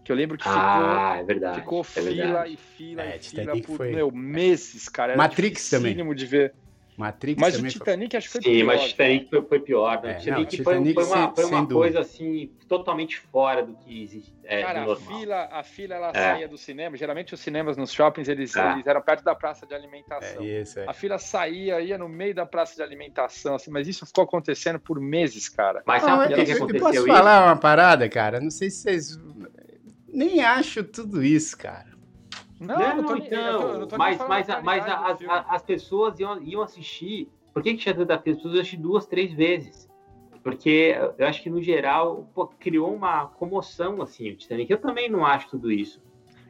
[0.06, 2.54] Que eu lembro que ficou, ah, é verdade, ficou é fila verdade.
[2.54, 3.92] e fila é, e fila por foi...
[3.92, 5.14] meu, meses, cara.
[5.14, 6.14] Era Matrix também.
[6.14, 6.54] de ver.
[7.00, 8.18] Matrix mas o Titanic foi...
[8.18, 8.66] acho que foi Sim, pior.
[8.66, 10.02] mas o Titanic foi, foi, pior.
[10.04, 10.12] Né?
[10.12, 14.04] É, Titanic, não, Titanic foi, foi, uma, foi uma coisa assim totalmente fora do que
[14.04, 14.34] existe.
[14.44, 16.14] É, Cara, a fila, a fila ela é.
[16.14, 16.98] saía do cinema.
[16.98, 18.74] Geralmente os cinemas nos shoppings eles, é.
[18.74, 20.44] eles eram perto da praça de alimentação.
[20.44, 20.90] É isso, é.
[20.90, 24.78] a fila saía, ia no meio da praça de alimentação, assim, mas isso ficou acontecendo
[24.78, 25.82] por meses, cara.
[25.86, 27.08] Mas sabe ah, por que, que aconteceu posso isso?
[27.08, 28.42] falar uma parada, cara?
[28.42, 29.20] Não sei se vocês
[30.12, 31.89] nem acho tudo isso, cara.
[32.60, 37.64] Não, não, não então, mas, mas, mas a, a, as pessoas iam, iam assistir por
[37.64, 38.16] que, que tinha tanta?
[38.16, 39.90] As pessoas assistem duas, três vezes.
[40.44, 44.72] Porque eu acho que, no geral, pô, criou uma comoção, assim, o Titanic.
[44.72, 46.02] Eu também não acho tudo isso.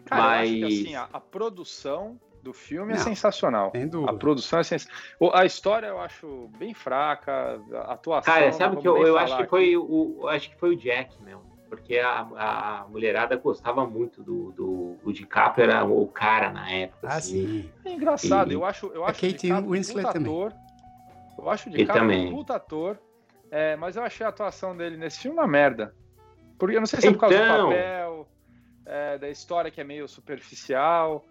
[0.06, 0.52] Cara, mas...
[0.52, 3.74] eu acho que, assim, a, a produção do filme é não, é sensacional.
[4.08, 5.36] A produção é sensacional.
[5.36, 8.32] A história eu acho bem fraca, a atuação.
[8.32, 11.42] Cara, sabe que eu, eu acho que foi o, acho que foi o Jack mesmo,
[11.70, 17.08] porque a, a mulherada gostava muito do, do o DiCaprio era o cara na época.
[17.08, 17.46] Ah, assim.
[17.46, 17.72] sim.
[17.86, 18.52] É engraçado.
[18.52, 20.34] E, eu acho, eu acho a Kate Winslet também.
[20.34, 20.54] Ator,
[21.38, 23.00] eu acho de cara um puta ator,
[23.52, 25.94] é, mas eu achei a atuação dele nesse filme uma merda.
[26.58, 27.70] Porque eu não sei se é por causa do então.
[27.70, 28.28] papel,
[28.86, 31.26] é, da história que é meio superficial,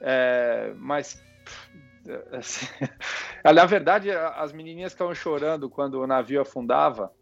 [0.00, 1.22] é, mas.
[2.32, 2.66] Assim,
[3.42, 7.12] na verdade, as menininhas estavam chorando quando o navio afundava.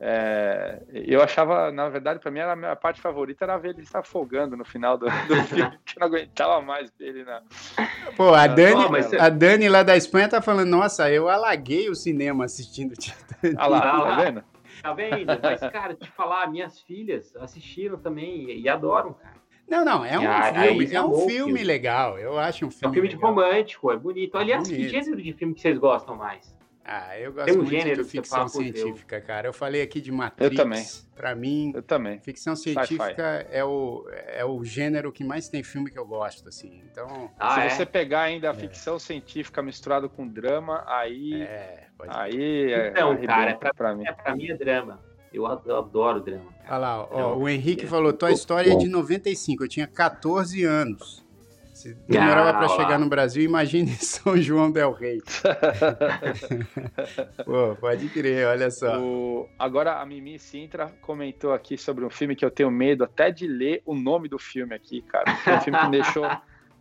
[0.00, 3.96] É, eu achava, na verdade, para mim, a minha parte favorita era ver ele se
[3.96, 7.42] afogando no final do, do filme, que eu não aguentava mais dele na.
[8.16, 11.96] Pô, a Dani, oh, a Dani lá da Espanha tá falando: nossa, eu alaguei o
[11.96, 13.56] cinema assistindo Titanic.
[13.58, 14.44] Ah lá, tá vendo?
[14.82, 15.26] Tá vendo?
[15.42, 19.38] Mas, cara, te falar, minhas filhas assistiram também e adoram, cara.
[19.68, 20.22] Não, não, é um
[20.54, 22.18] filme, é um filme, filme, legal.
[22.18, 22.86] Eu acho um filme.
[22.86, 23.30] É um filme legal.
[23.30, 24.38] romântico, é bonito.
[24.38, 24.86] Aliás, é bonito.
[24.86, 26.56] que gênero de filme que vocês gostam mais?
[26.90, 29.46] Ah, eu gosto um muito de ficção científica, cara.
[29.46, 30.50] Eu falei aqui de Matrix.
[30.50, 30.86] Eu também.
[31.14, 32.18] Pra mim, eu também.
[32.20, 36.82] ficção científica é o, é o gênero que mais tem filme que eu gosto, assim.
[36.90, 37.68] Então, ah, se é?
[37.68, 38.56] você pegar ainda a é.
[38.56, 44.06] ficção científica misturado com drama, aí é, aí é, então, cara, pra, pra mim.
[44.06, 44.98] É, pra mim é drama.
[45.30, 46.54] Eu adoro drama.
[46.66, 51.22] Olha lá, ó, o Henrique falou: tua história é de 95, eu tinha 14 anos.
[51.78, 55.22] Se demorava para chegar no Brasil, imagine São João del Rei.
[57.46, 59.00] Pô, pode crer, olha só.
[59.00, 59.48] O...
[59.56, 63.46] Agora a Mimi Sintra comentou aqui sobre um filme que eu tenho medo até de
[63.46, 65.26] ler o nome do filme aqui, cara.
[65.46, 66.28] É um filme que me deixou,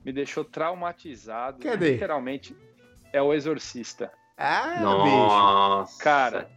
[0.04, 1.60] me deixou traumatizado.
[1.60, 1.92] Cadê?
[1.92, 2.58] Literalmente.
[3.14, 4.12] É o Exorcista.
[4.40, 6.04] Ah, Nossa, bicho.
[6.04, 6.48] Cara,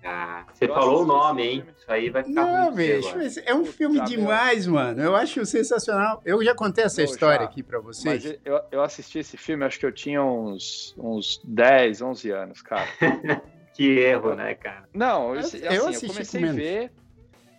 [0.52, 1.64] você falou o nome, hein?
[1.74, 3.16] Isso aí vai ficar Não, bicho,
[3.46, 4.74] é um filme Puta demais, meu.
[4.74, 5.02] mano.
[5.02, 6.20] Eu acho sensacional.
[6.22, 8.24] Eu já contei essa história já, aqui para vocês.
[8.24, 12.60] Mas eu, eu assisti esse filme, acho que eu tinha uns, uns 10, 11 anos,
[12.60, 12.86] cara.
[13.72, 14.86] que erro, né, cara?
[14.92, 16.92] Não, eu, assim, eu, eu comecei a ver.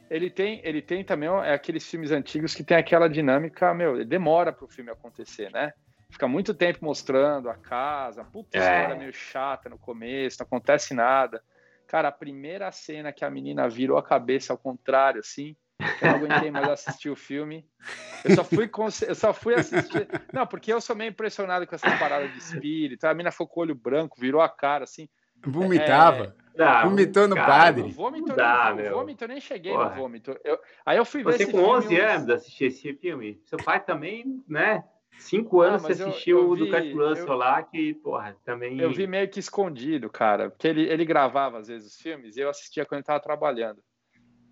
[0.07, 4.51] Ele tem, ele tem também é aqueles filmes antigos que tem aquela dinâmica, meu, demora
[4.51, 5.73] para o filme acontecer, né?
[6.12, 8.62] Fica muito tempo mostrando a casa, puta é.
[8.62, 11.41] história meio chata no começo, não acontece nada.
[11.88, 15.56] Cara, a primeira cena que a menina virou a cabeça ao contrário, assim,
[16.02, 17.65] eu não aguentei mais assistir o filme.
[18.24, 18.69] Eu só fui,
[19.08, 20.08] eu só fui assistir.
[20.32, 23.06] Não, porque eu sou meio impressionado com essa parada de espírito.
[23.06, 25.10] A menina ficou com o olho branco, virou a cara, assim.
[25.43, 26.36] Vomitava.
[26.56, 26.84] É...
[26.84, 27.91] Vomitou no cara, padre.
[27.91, 29.89] Vômito, dá, nem, vômito, eu nem cheguei Porra.
[29.89, 30.38] no vômito.
[30.43, 33.41] Eu, aí eu fui ver Você com 11 anos assistir esse filme.
[33.45, 34.84] Seu pai também, né?
[35.21, 37.93] Cinco anos ah, você assistiu eu, eu vi, o do Kurt Russell eu, lá, que,
[37.93, 38.79] porra, também.
[38.79, 40.49] Eu vi meio que escondido, cara.
[40.49, 43.81] Porque ele, ele gravava, às vezes, os filmes e eu assistia quando ele tava trabalhando.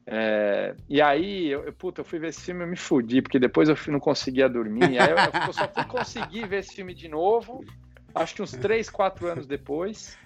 [0.06, 3.68] É, e aí, eu, puta, eu fui ver esse filme e me fudi, porque depois
[3.68, 5.00] eu não conseguia dormir.
[5.00, 7.64] Aí eu, eu só fui conseguir ver esse filme de novo,
[8.14, 10.18] acho que uns três, quatro anos depois.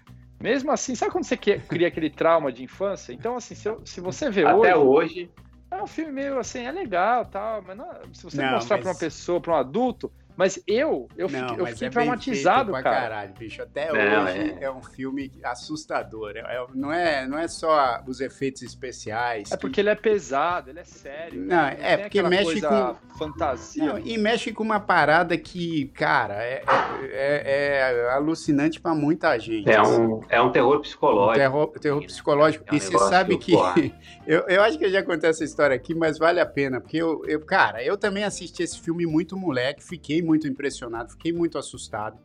[0.41, 3.13] Mesmo assim, sabe quando você cria aquele trauma de infância?
[3.13, 5.31] Então, assim, se, eu, se você vê Até hoje, hoje.
[5.71, 8.83] É um filme meio assim, é legal tal, mas não, se você não, mostrar mas...
[8.83, 12.71] para uma pessoa, para um adulto, mas eu, eu, não, fiquei, eu fiquei é traumatizado,
[12.71, 12.83] cara.
[12.83, 13.61] caralho, bicho.
[13.61, 14.63] Até não, hoje é...
[14.63, 14.71] é...
[14.71, 16.31] um filme assustador.
[16.35, 19.51] É, é, não, é, não é só os efeitos especiais.
[19.51, 19.61] É que...
[19.61, 21.39] porque ele é pesado, ele é sério.
[21.39, 21.77] Não, né?
[21.79, 23.85] é porque mexe com fantasia.
[23.85, 26.63] Não, e mexe com uma parada que, cara, é,
[27.11, 29.69] é, é alucinante para muita gente.
[29.69, 31.31] É um, é um terror psicológico.
[31.31, 32.65] Um terror, terror psicológico.
[32.71, 33.53] Um e você sabe que.
[34.25, 36.81] eu, eu acho que eu já contei essa história aqui, mas vale a pena.
[36.81, 41.33] Porque eu, eu, cara, eu também assisti esse filme muito moleque, fiquei muito impressionado, fiquei
[41.33, 42.17] muito assustado.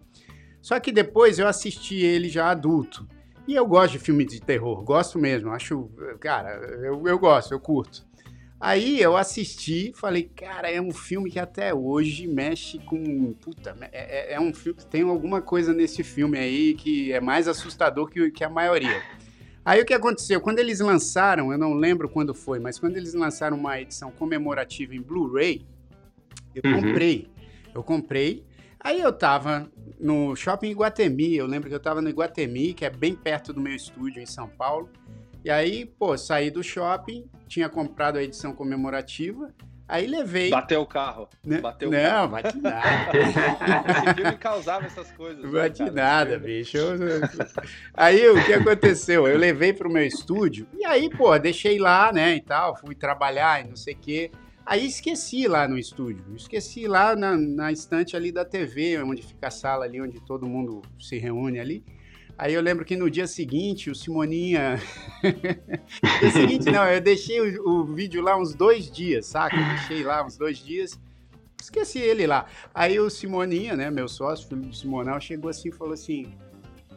[0.61, 3.07] Só que depois eu assisti ele já adulto.
[3.47, 5.89] E eu gosto de filme de terror, gosto mesmo, acho,
[6.21, 6.51] cara,
[6.85, 8.07] eu, eu gosto, eu curto.
[8.61, 13.33] Aí eu assisti, falei, cara, é um filme que até hoje mexe com.
[13.35, 14.81] Puta, é, é, é um filme.
[14.91, 19.01] Tem alguma coisa nesse filme aí que é mais assustador que, que a maioria.
[19.65, 20.41] Aí o que aconteceu?
[20.41, 24.95] Quando eles lançaram, eu não lembro quando foi, mas quando eles lançaram uma edição comemorativa
[24.95, 25.65] em Blu-ray,
[26.55, 26.83] eu uhum.
[26.83, 27.29] comprei.
[27.75, 28.47] Eu comprei.
[28.81, 32.91] Aí eu tava no shopping Iguatemi, eu lembro que eu tava no Iguatemi, que é
[32.91, 34.89] bem perto do meu estúdio em São Paulo.
[35.45, 39.53] E aí, pô, saí do shopping, tinha comprado a edição comemorativa,
[39.89, 40.51] aí levei.
[40.51, 41.29] Bateu o carro.
[41.45, 41.61] Né?
[41.61, 42.29] Bateu não, carro.
[42.29, 43.19] bate nada.
[43.19, 45.43] Esse filme causava essas coisas.
[45.43, 46.79] Né, bate né, nada, bicho.
[47.95, 49.27] Aí o que aconteceu?
[49.27, 53.65] Eu levei pro meu estúdio, e aí, pô, deixei lá, né, e tal, fui trabalhar
[53.65, 54.31] e não sei o quê.
[54.69, 59.49] Aí esqueci lá no estúdio, esqueci lá na, na estante ali da TV, onde fica
[59.49, 61.83] a sala ali, onde todo mundo se reúne ali.
[62.37, 64.79] Aí eu lembro que no dia seguinte, o Simoninha.
[65.25, 69.57] no dia seguinte, não, eu deixei o, o, vídeo lá uns dois dias, saca?
[69.57, 71.01] Deixei lá uns dois dias.
[71.59, 72.45] Esqueci ele lá.
[72.75, 76.31] Aí o Simoninha, né, meu sócio, filho do Simonal, chegou assim e falou assim: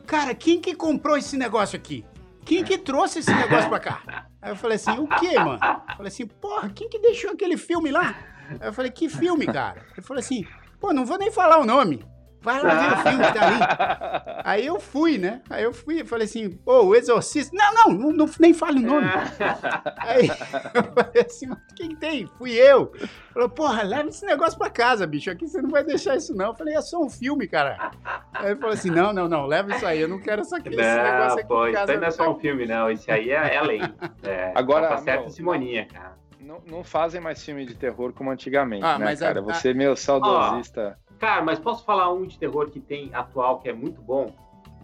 [0.06, 2.04] Cara, quem que comprou esse negócio aqui?
[2.46, 4.26] Quem que trouxe esse negócio pra cá?
[4.42, 5.60] Aí eu falei assim, o quê, mano?
[5.90, 8.16] Eu falei assim, porra, quem que deixou aquele filme lá?
[8.60, 9.86] Aí eu falei, que filme, cara?
[9.94, 10.46] Ele falou assim,
[10.80, 12.04] pô, não vou nem falar o nome.
[12.42, 14.42] Vai lá ver o filme que tá ali.
[14.44, 15.42] Aí eu fui, né?
[15.50, 17.56] Aí eu fui, falei assim, pô, o Exorcista.
[17.56, 19.08] Não, não, não, não nem fale o nome.
[19.98, 22.28] Aí eu falei assim, mas quem que tem?
[22.38, 22.92] Fui eu.
[23.32, 25.30] Falou, porra, leva esse negócio pra casa, bicho.
[25.30, 26.48] Aqui você não vai deixar isso, não.
[26.48, 27.92] Eu falei, é só um filme, cara.
[28.34, 30.02] Aí ele falou assim: não, não, não, leva isso aí.
[30.02, 31.48] Eu não quero essa, esse não, negócio aqui.
[31.48, 32.92] Pô, em casa, isso aí não é só um filme, não.
[32.92, 33.82] Isso aí é, é lei.
[34.24, 36.20] É, Agora, tá certo Simoninha, cara.
[36.40, 39.40] Não, não, fazem mais filme de terror como antigamente, ah, né, cara?
[39.40, 40.98] A, Você, é meu saudosista.
[41.22, 44.34] Cara, mas posso falar um de terror que tem atual que é muito bom?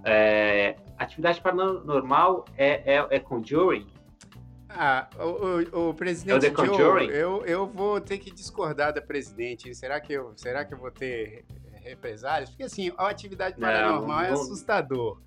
[0.03, 3.87] É, Atividade Paranormal é, é, é Conjuring.
[4.69, 9.73] Ah, o, o, o presidente é Joe, eu, eu vou ter que discordar da presidente.
[9.73, 11.43] Será que eu, será que eu vou ter
[11.81, 12.51] represálias?
[12.51, 15.19] Porque assim, a atividade paranormal não, é não, é assustador.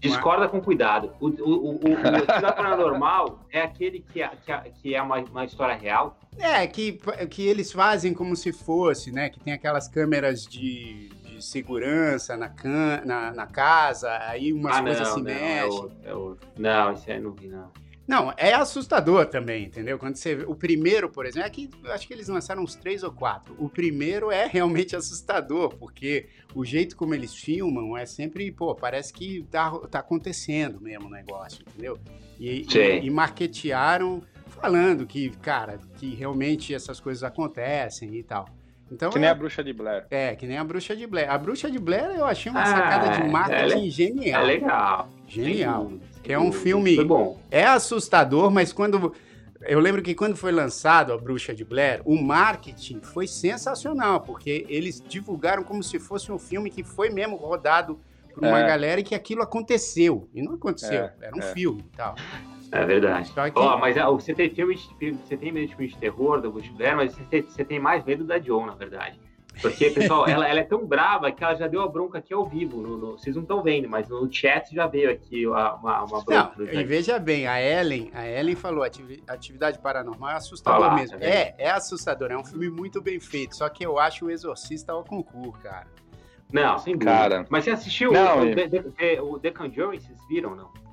[0.00, 1.12] Discorda com cuidado.
[1.20, 5.44] O, o, o, o Paranormal é aquele que é, que é, que é uma, uma,
[5.44, 6.18] história real?
[6.38, 9.28] É, que, que eles fazem como se fosse, né?
[9.28, 14.82] Que tem aquelas câmeras de, de segurança na, can, na, na casa, aí umas ah,
[14.82, 15.58] coisas não, se não, mexem.
[15.58, 17.70] É o, é o, não, esse aí não vi, não.
[18.08, 19.98] Não, é assustador também, entendeu?
[19.98, 23.12] Quando você o primeiro, por exemplo, é que acho que eles lançaram uns três ou
[23.12, 23.54] quatro.
[23.58, 29.12] O primeiro é realmente assustador, porque o jeito como eles filmam é sempre, pô, parece
[29.12, 31.98] que tá, tá acontecendo mesmo o negócio, entendeu?
[32.40, 38.48] E, e, e marketearam falando que, cara, que realmente essas coisas acontecem e tal.
[38.90, 40.06] Então, que nem é, a bruxa de Blair.
[40.10, 41.30] É, que nem a bruxa de Blair.
[41.30, 44.42] A bruxa de Blair eu achei uma ah, sacada de marketing é, genial.
[44.42, 45.10] É legal.
[45.28, 45.92] Genial.
[46.22, 46.96] Que é um filme.
[46.96, 47.40] Foi bom.
[47.50, 49.12] É assustador, mas quando.
[49.62, 54.64] Eu lembro que quando foi lançado A Bruxa de Blair, o marketing foi sensacional, porque
[54.68, 57.98] eles divulgaram como se fosse um filme que foi mesmo rodado
[58.32, 58.66] por uma é.
[58.66, 60.28] galera e que aquilo aconteceu.
[60.32, 61.52] E não aconteceu, é, era um é.
[61.52, 62.14] filme e tal.
[62.70, 63.32] É verdade.
[63.32, 63.58] Que...
[63.58, 66.74] Oh, mas você tem filme você tem medo de filme de terror da Bruxa de
[66.74, 69.18] Blair, mas você, você tem mais medo da John, na verdade.
[69.60, 72.46] Porque, pessoal, ela, ela, é tão brava que ela já deu a bronca aqui ao
[72.46, 72.80] vivo.
[72.80, 76.52] No, no, vocês não estão vendo, mas no chat já veio aqui uma, uma bronca.
[76.56, 78.84] Não, e veja bem, a Ellen, a Ellen falou,
[79.26, 81.18] atividade paranormal é assustador Olá, mesmo.
[81.18, 83.56] Tá é, é assustador, é um filme muito bem feito.
[83.56, 85.86] Só que eu acho o Exorcista ao concurso, cara.
[86.52, 87.44] Não, sem cara.
[87.50, 90.87] Mas você assistiu não, o, The, The, o The Conjuring, vocês viram, não?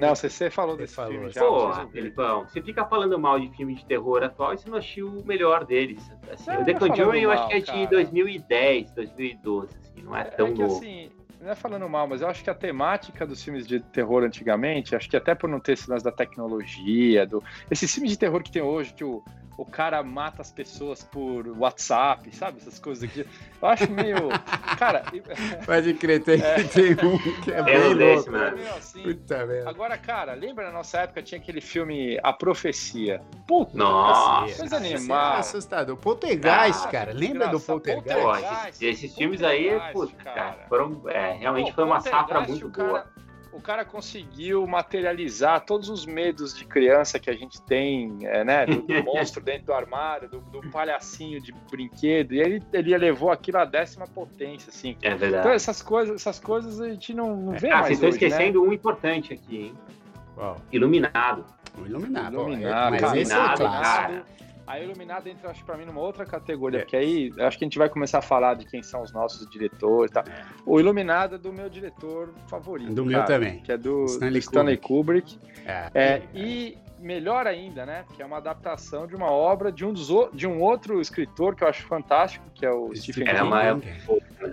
[0.00, 1.40] Não, você falou desse falou, filme já.
[1.40, 5.08] Pô, Felipão, você fica falando mal de filme de terror atual e você não assistiu
[5.08, 6.10] o melhor deles.
[6.30, 7.86] Assim, o The Conjuring eu acho que é de cara.
[7.86, 10.76] 2010, 2012, assim, não é, é tão é que, novo.
[10.76, 14.24] Assim, não é falando mal, mas eu acho que a temática dos filmes de terror
[14.24, 18.42] antigamente, acho que até por não ter esse da tecnologia, do esses filmes de terror
[18.42, 19.22] que tem hoje, que o,
[19.56, 22.58] o cara mata as pessoas por WhatsApp, sabe?
[22.58, 23.26] Essas coisas aqui.
[23.60, 24.28] Eu acho meio.
[24.78, 25.04] Cara.
[25.64, 26.62] Pode crer, tem, é.
[26.64, 28.30] tem um que é, é bem louco.
[28.30, 28.54] Né?
[28.76, 29.02] Assim.
[29.02, 29.70] Puta merda.
[29.70, 33.22] Agora, cara, lembra na nossa época tinha aquele filme A Profecia?
[33.46, 34.58] Puta, nossa.
[34.58, 35.36] Coisa animal.
[35.36, 35.96] É assustador.
[35.96, 37.12] Poltergeist, ah, cara.
[37.12, 38.20] Lembra do Poltergeist?
[38.20, 41.02] Poltergeist esses, esses filmes aí, puta, cara, foram.
[41.08, 43.06] É, realmente Pô, foi uma safra muito boa
[43.56, 48.66] o cara conseguiu materializar todos os medos de criança que a gente tem, é, né?
[48.66, 53.30] Do, do monstro dentro do armário, do, do, palhacinho de brinquedo, e ele, ele levou
[53.30, 54.94] aquilo à décima potência, assim.
[55.00, 55.40] É verdade.
[55.40, 57.86] Então essas coisas, essas coisas a gente não, não vê ah, mais.
[57.86, 58.68] Vocês estão esquecendo né?
[58.68, 59.74] um importante aqui, hein?
[60.36, 60.60] Uau.
[60.70, 61.46] Iluminado.
[61.78, 62.34] O Iluminado.
[62.34, 64.24] Iluminado, mas cara, esse é cara.
[64.66, 66.82] A Iluminada entra, acho para mim, numa outra categoria, é.
[66.82, 69.48] porque aí acho que a gente vai começar a falar de quem são os nossos
[69.48, 70.24] diretores e tal.
[70.24, 70.44] É.
[70.64, 72.92] O Iluminado é do meu diretor favorito.
[72.92, 73.60] Do cara, meu também.
[73.60, 75.38] Que é do Stanley, do Stanley Kubrick.
[75.38, 75.66] Kubrick.
[75.66, 75.90] É.
[75.94, 78.04] é e melhor ainda, né?
[78.14, 81.62] Que é uma adaptação de uma obra de um, dos, de um outro escritor que
[81.62, 83.82] eu acho fantástico, que é o Stephen King.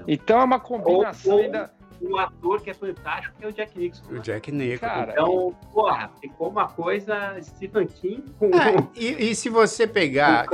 [0.07, 1.71] Então é uma combinação ainda
[2.03, 4.11] um ator que é fantástico, que é o Jack Nicholson.
[4.11, 4.85] O Jack Nicholson.
[4.85, 8.51] Cara, então, porra, ficou uma coisa Stephen King com...
[8.53, 10.47] Ah, e, e, se você pegar...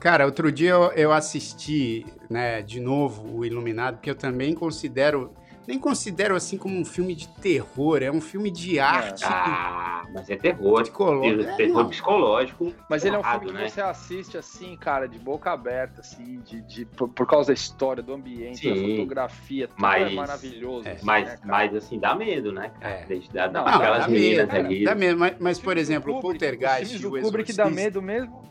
[0.00, 5.32] Cara, outro dia eu, eu assisti, né, de novo o Iluminado, porque eu também considero
[5.68, 9.22] nem considero assim como um filme de terror, é um filme de arte.
[9.26, 10.82] Ah, mas é terror.
[10.82, 11.22] De colo...
[11.42, 11.90] é, terror não.
[11.90, 12.72] psicológico.
[12.88, 13.64] Mas ele é um filme né?
[13.66, 17.52] que você assiste assim, cara, de boca aberta, assim, de, de por, por causa da
[17.52, 20.88] história, do ambiente, Sim, da fotografia, tudo é mas, é maravilhoso.
[20.88, 22.72] É, assim, mas, né, mas assim, dá medo, né?
[22.80, 23.06] É.
[23.30, 24.84] Dá, não, aquelas dá meninas medo, ali.
[24.84, 27.06] Dá medo, mas, mas por exemplo, o Poltergeist.
[27.06, 28.42] O Kubrick dá medo mesmo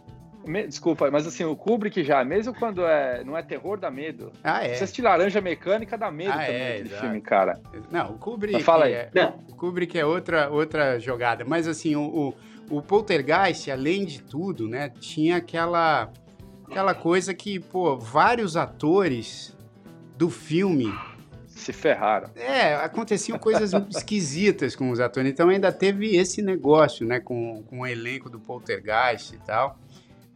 [0.67, 4.31] Desculpa, mas assim, o Kubrick já, mesmo quando é, não é terror, dá medo.
[4.43, 4.75] Ah, é.
[4.75, 7.59] Se assistir Laranja Mecânica, dá medo ah, também é, de filme, cara.
[7.91, 8.93] Não, o Kubrick, mas fala aí.
[8.93, 9.09] É,
[9.49, 11.43] o Kubrick é outra, outra jogada.
[11.45, 12.33] Mas assim, o,
[12.69, 16.11] o, o Poltergeist, além de tudo, né, tinha aquela,
[16.65, 19.55] aquela coisa que, pô, vários atores
[20.17, 20.91] do filme
[21.57, 22.29] se ferraram.
[22.35, 25.31] É, aconteciam coisas esquisitas com os atores.
[25.31, 29.77] Então ainda teve esse negócio, né, com, com o elenco do Poltergeist e tal.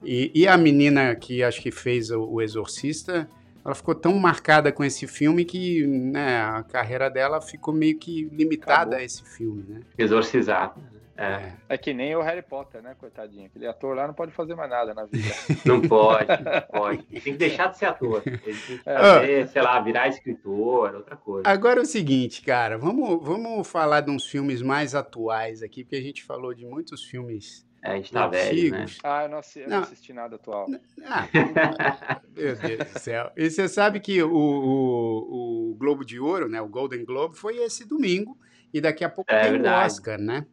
[0.04, 3.30] E, e, a menina que acho que fez o, o, Exorcista,
[3.64, 8.26] ela ficou tão marcada com esse filme que né, a carreira dela ficou meio que
[8.32, 8.98] limitada Acabou.
[8.98, 9.82] a esse filme, né?
[9.98, 10.82] Exorcizado.
[11.22, 11.52] É.
[11.70, 13.46] é que nem o Harry Potter, né, coitadinho?
[13.46, 15.36] Aquele ator lá não pode fazer mais nada na vida.
[15.64, 17.06] Não pode, não pode.
[17.12, 18.24] Ele tem que deixar de ser ator.
[18.26, 18.98] Ele tem que é.
[18.98, 21.48] fazer, sei lá, virar escritor, outra coisa.
[21.48, 25.98] Agora é o seguinte, cara, vamos, vamos falar de uns filmes mais atuais aqui, porque
[25.98, 28.86] a gente falou de muitos filmes a gente tá velho, né?
[29.04, 29.78] Ah, eu não, assisti, eu não.
[29.78, 30.68] não assisti nada atual.
[31.04, 31.28] Ah,
[32.36, 33.32] meu Deus do céu.
[33.36, 37.58] E você sabe que o, o, o, Globo de Ouro, né, o Golden Globe, foi
[37.58, 38.38] esse domingo.
[38.74, 39.84] E daqui a pouco é, tem verdade.
[39.84, 40.46] o Oscar, né?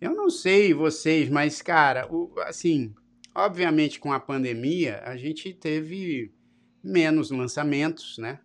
[0.00, 2.94] Eu não sei vocês, mas, cara, o, assim,
[3.34, 6.32] obviamente com a pandemia, a gente teve
[6.82, 8.40] menos lançamentos, né?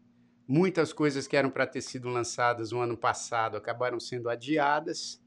[0.48, 5.24] Muitas coisas que eram para ter sido lançadas no ano passado acabaram sendo adiadas.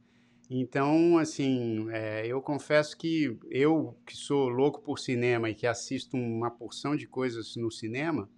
[0.50, 6.16] Então, assim, é, eu confesso que eu, que sou louco por cinema e que assisto
[6.16, 8.28] uma porção de coisas no cinema,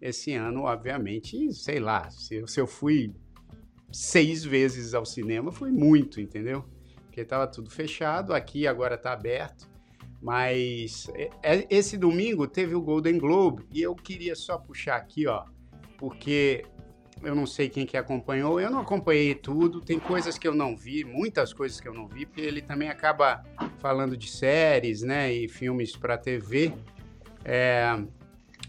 [0.00, 3.12] esse ano, obviamente, sei lá, se, se eu fui
[3.92, 6.64] seis vezes ao cinema, foi muito, entendeu?
[7.04, 9.68] Porque estava tudo fechado, aqui agora está aberto.
[10.22, 15.26] Mas é, é, esse domingo teve o Golden Globe e eu queria só puxar aqui,
[15.26, 15.44] ó,
[15.98, 16.64] porque
[17.22, 20.76] eu não sei quem que acompanhou, eu não acompanhei tudo, tem coisas que eu não
[20.76, 23.42] vi, muitas coisas que eu não vi, porque ele também acaba
[23.78, 26.72] falando de séries, né, e filmes para TV.
[27.44, 27.98] É,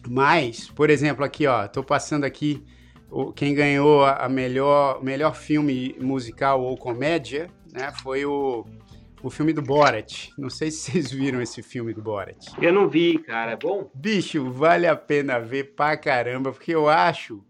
[0.08, 2.64] mas, por exemplo, aqui, ó, tô passando aqui
[3.10, 8.66] o, quem ganhou a melhor, melhor filme musical ou comédia, né, foi o
[9.22, 10.30] o filme do Borat.
[10.38, 12.38] Não sei se vocês viram esse filme do Borat.
[12.62, 13.52] Eu não vi, cara.
[13.52, 13.90] É bom?
[13.94, 17.44] Bicho, vale a pena ver pra caramba, porque eu acho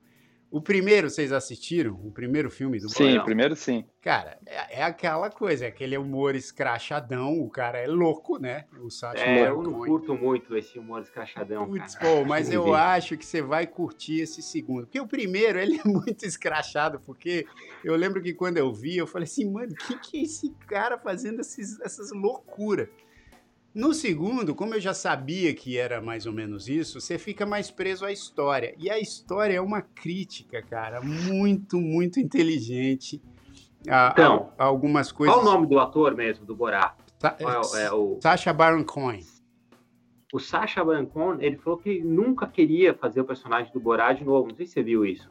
[0.49, 1.93] o primeiro, vocês assistiram?
[1.93, 3.83] O primeiro filme do Sim, o primeiro sim.
[4.01, 8.65] Cara, é, é, aquela coisa, é aquele humor escrachadão, o cara é louco, né?
[8.81, 11.65] O Sacha É, eu não curto muito esse humor escrachadão.
[11.67, 14.85] Putz, pô, mas eu acho que você vai curtir esse segundo.
[14.85, 17.45] Porque o primeiro, ele é muito escrachado, porque
[17.83, 20.49] eu lembro que quando eu vi, eu falei assim, mano, o que, que é esse
[20.67, 22.87] cara fazendo esses, essas loucuras?
[23.77, 27.69] No segundo, como eu já sabia que era mais ou menos isso, você fica mais
[27.69, 28.73] preso à história.
[28.75, 33.21] E a história é uma crítica, cara, muito, muito inteligente
[33.87, 35.35] a, então, a, a algumas coisas.
[35.35, 36.95] Qual o nome do ator mesmo, do Borá?
[37.19, 38.17] Sa é, é o...
[38.19, 39.23] Sacha Baron Cohen.
[40.33, 44.23] O Sacha Baron Cohen, ele falou que nunca queria fazer o personagem do Borá de
[44.23, 44.47] novo.
[44.47, 45.29] Não sei se você viu isso.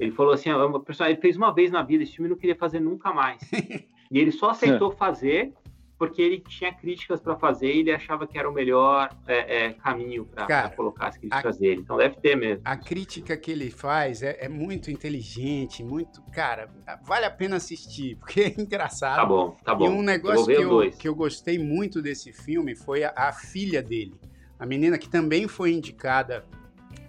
[0.00, 2.38] Ele falou assim, o personagem ele fez uma vez na vida esse filme e não
[2.38, 3.40] queria fazer nunca mais.
[4.10, 5.54] e ele só aceitou fazer
[5.98, 9.72] porque ele tinha críticas para fazer e ele achava que era o melhor é, é,
[9.72, 11.80] caminho para colocar as críticas a, dele.
[11.80, 12.62] Então deve ter mesmo.
[12.64, 16.22] A crítica que ele faz é, é, muito inteligente, muito.
[16.30, 16.70] Cara,
[17.02, 19.16] vale a pena assistir, porque é engraçado.
[19.16, 19.86] Tá bom, tá bom.
[19.86, 23.82] E um negócio que eu, que eu gostei muito desse filme foi a, a, filha
[23.82, 24.14] dele.
[24.56, 26.44] A menina que também foi indicada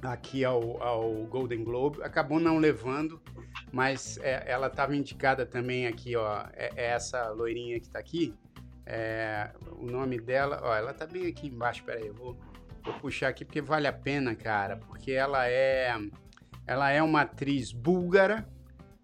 [0.02, 3.22] aqui ao, ao Golden Globe, acabou não levando,
[3.72, 6.44] mas é, ela estava indicada também aqui, ó.
[6.54, 8.34] É, é essa loirinha que está aqui.
[8.92, 12.36] É, o nome dela, ó, ela tá bem aqui embaixo, peraí, eu vou,
[12.84, 15.96] vou puxar aqui porque vale a pena, cara, porque ela é,
[16.66, 18.50] ela é uma atriz búlgara,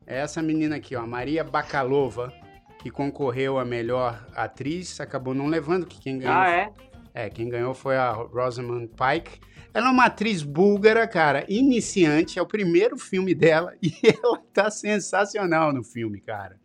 [0.07, 2.33] é essa menina aqui, ó, Maria Bakalova,
[2.79, 6.35] que concorreu a melhor atriz, acabou não levando, que quem ganhou...
[6.35, 6.73] Ah, é?
[7.13, 9.39] É, quem ganhou foi a Rosamund Pike.
[9.71, 14.71] Ela é uma atriz búlgara, cara, iniciante, é o primeiro filme dela e ela tá
[14.71, 16.59] sensacional no filme, cara.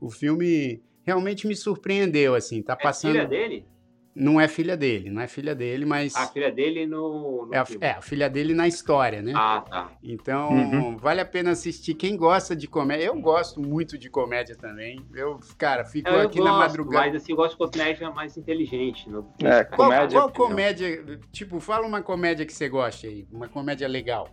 [0.00, 3.16] O filme realmente me surpreendeu, assim, tá passando...
[3.16, 3.66] É filha dele?
[4.18, 6.16] Não é filha dele, não é filha dele, mas...
[6.16, 9.32] A filha dele no, no é, a, é, a filha dele na história, né?
[9.36, 9.92] Ah, tá.
[10.02, 10.96] Então, uhum.
[10.96, 11.92] vale a pena assistir.
[11.92, 15.04] Quem gosta de comédia, eu gosto muito de comédia também.
[15.14, 17.04] Eu, cara, fico eu aqui gosto, na madrugada.
[17.04, 19.06] Mas assim, eu gosto de comédia mais inteligente.
[19.08, 19.30] No...
[19.44, 20.18] É, comédia...
[20.18, 24.30] Qual, qual comédia, tipo, fala uma comédia que você gosta aí, uma comédia legal.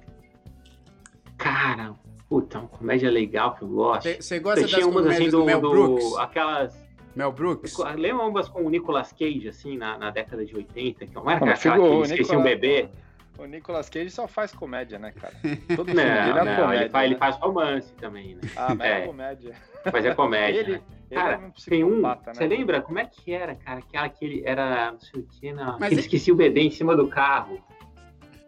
[1.37, 1.93] Cara,
[2.29, 4.09] Puta, uma comédia legal que eu gosto.
[4.09, 6.17] Você gosta das comédias assim, do, do, Mel Brooks?
[6.17, 6.83] aquelas...
[7.15, 7.77] Mel Brooks?
[7.95, 11.05] Lembra umas com o Nicolas Cage, assim, na, na década de 80?
[11.05, 12.89] Que não era aquela que ele esquecia um bebê?
[13.37, 15.33] O Nicolas Cage só faz comédia, né, cara?
[15.75, 17.05] Todo não, ele, é não, comédia, ele, faz, né?
[17.05, 18.41] ele faz romance também, né?
[18.55, 19.55] Ah, mas é, é comédia.
[19.91, 20.81] Mas é comédia, ele, né?
[21.13, 22.01] Cara, é um tem um.
[22.01, 22.17] Né?
[22.27, 23.79] Você lembra como é que era, cara?
[23.79, 25.79] Aquela que ele era, não sei o que, não.
[25.79, 27.59] Mas ele esquecia o bebê em cima do carro.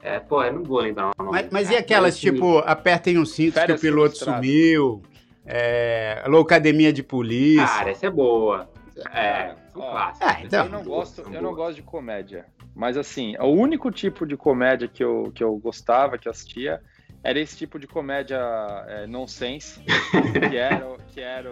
[0.05, 1.31] É, pô, eu não vou lembrar o nome.
[1.31, 5.01] Mas, mas e aquelas, tipo, apertem os cintos que o piloto sumiu,
[5.43, 7.65] é, Loucademia de Polícia.
[7.65, 8.69] Cara, essa é boa.
[9.11, 10.27] É, são clássicos.
[10.29, 10.65] Ah, então.
[10.65, 12.45] Eu não, gosto, eu não gosto de comédia.
[12.75, 16.79] Mas assim, o único tipo de comédia que eu, que eu gostava, que eu assistia,
[17.23, 18.39] era esse tipo de comédia
[18.87, 19.87] é, nonsense, que
[20.55, 21.49] era, que era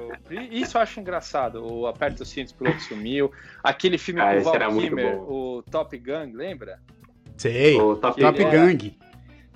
[0.52, 3.32] Isso eu acho engraçado, o Aperta os Cintos, o Piloto Sumiu,
[3.64, 6.80] aquele filme ah, com o Val Kimmer, o Top Gun, lembra?
[7.44, 8.98] Sei, o Top, Top Gang.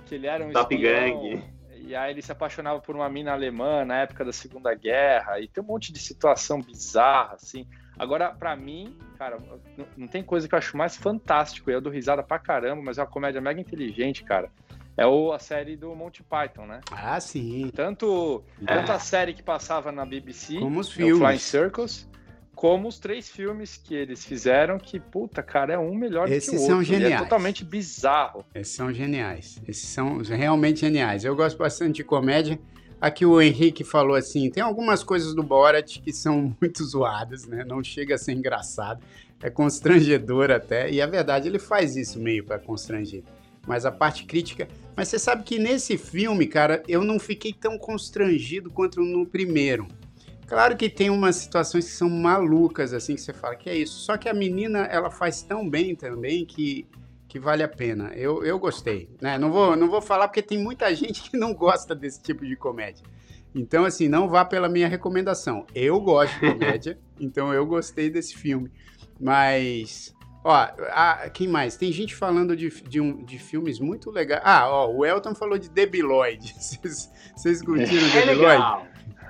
[0.04, 1.42] que ele era um Top espião, Gang.
[1.72, 5.40] E aí ele se apaixonava por uma mina alemã na época da Segunda Guerra.
[5.40, 7.66] E tem um monte de situação bizarra, assim.
[7.98, 9.38] Agora, para mim, cara,
[9.96, 11.70] não tem coisa que eu acho mais fantástico.
[11.70, 14.52] Eu dou risada pra caramba, mas é uma comédia mega inteligente, cara.
[14.94, 16.80] É o, a série do Monty Python, né?
[16.92, 17.70] Ah, sim.
[17.74, 18.66] Tanto, é.
[18.66, 21.18] tanto a série que passava na BBC, como os filmes.
[21.18, 22.06] Flying Circus,
[22.58, 26.56] como os três filmes que eles fizeram, que, puta, cara, é um melhor Esses que
[26.56, 26.74] o outro.
[26.74, 27.14] são geniais.
[27.14, 28.44] é totalmente bizarro.
[28.52, 29.62] Esses são geniais.
[29.68, 31.24] Esses são realmente geniais.
[31.24, 32.58] Eu gosto bastante de comédia.
[33.00, 37.64] Aqui o Henrique falou assim: tem algumas coisas do Borat que são muito zoadas, né?
[37.64, 39.04] Não chega a ser engraçado.
[39.40, 40.90] É constrangedor até.
[40.90, 43.22] E a é verdade, ele faz isso meio para constranger.
[43.68, 44.66] mas a parte crítica.
[44.96, 49.86] Mas você sabe que nesse filme, cara, eu não fiquei tão constrangido quanto no primeiro.
[50.48, 53.98] Claro que tem umas situações que são malucas, assim, que você fala que é isso.
[54.00, 56.86] Só que a menina, ela faz tão bem também que,
[57.28, 58.12] que vale a pena.
[58.14, 59.36] Eu, eu gostei, né?
[59.36, 62.56] Não vou, não vou falar porque tem muita gente que não gosta desse tipo de
[62.56, 63.04] comédia.
[63.54, 65.66] Então, assim, não vá pela minha recomendação.
[65.74, 68.70] Eu gosto de comédia, então eu gostei desse filme.
[69.20, 70.54] Mas, ó,
[70.92, 71.76] a, quem mais?
[71.76, 74.40] Tem gente falando de, de, um, de filmes muito legais.
[74.42, 76.54] Ah, ó, o Elton falou de Debiloid.
[77.36, 78.38] Vocês, curtiram é Debiloid?
[78.38, 78.86] Legal.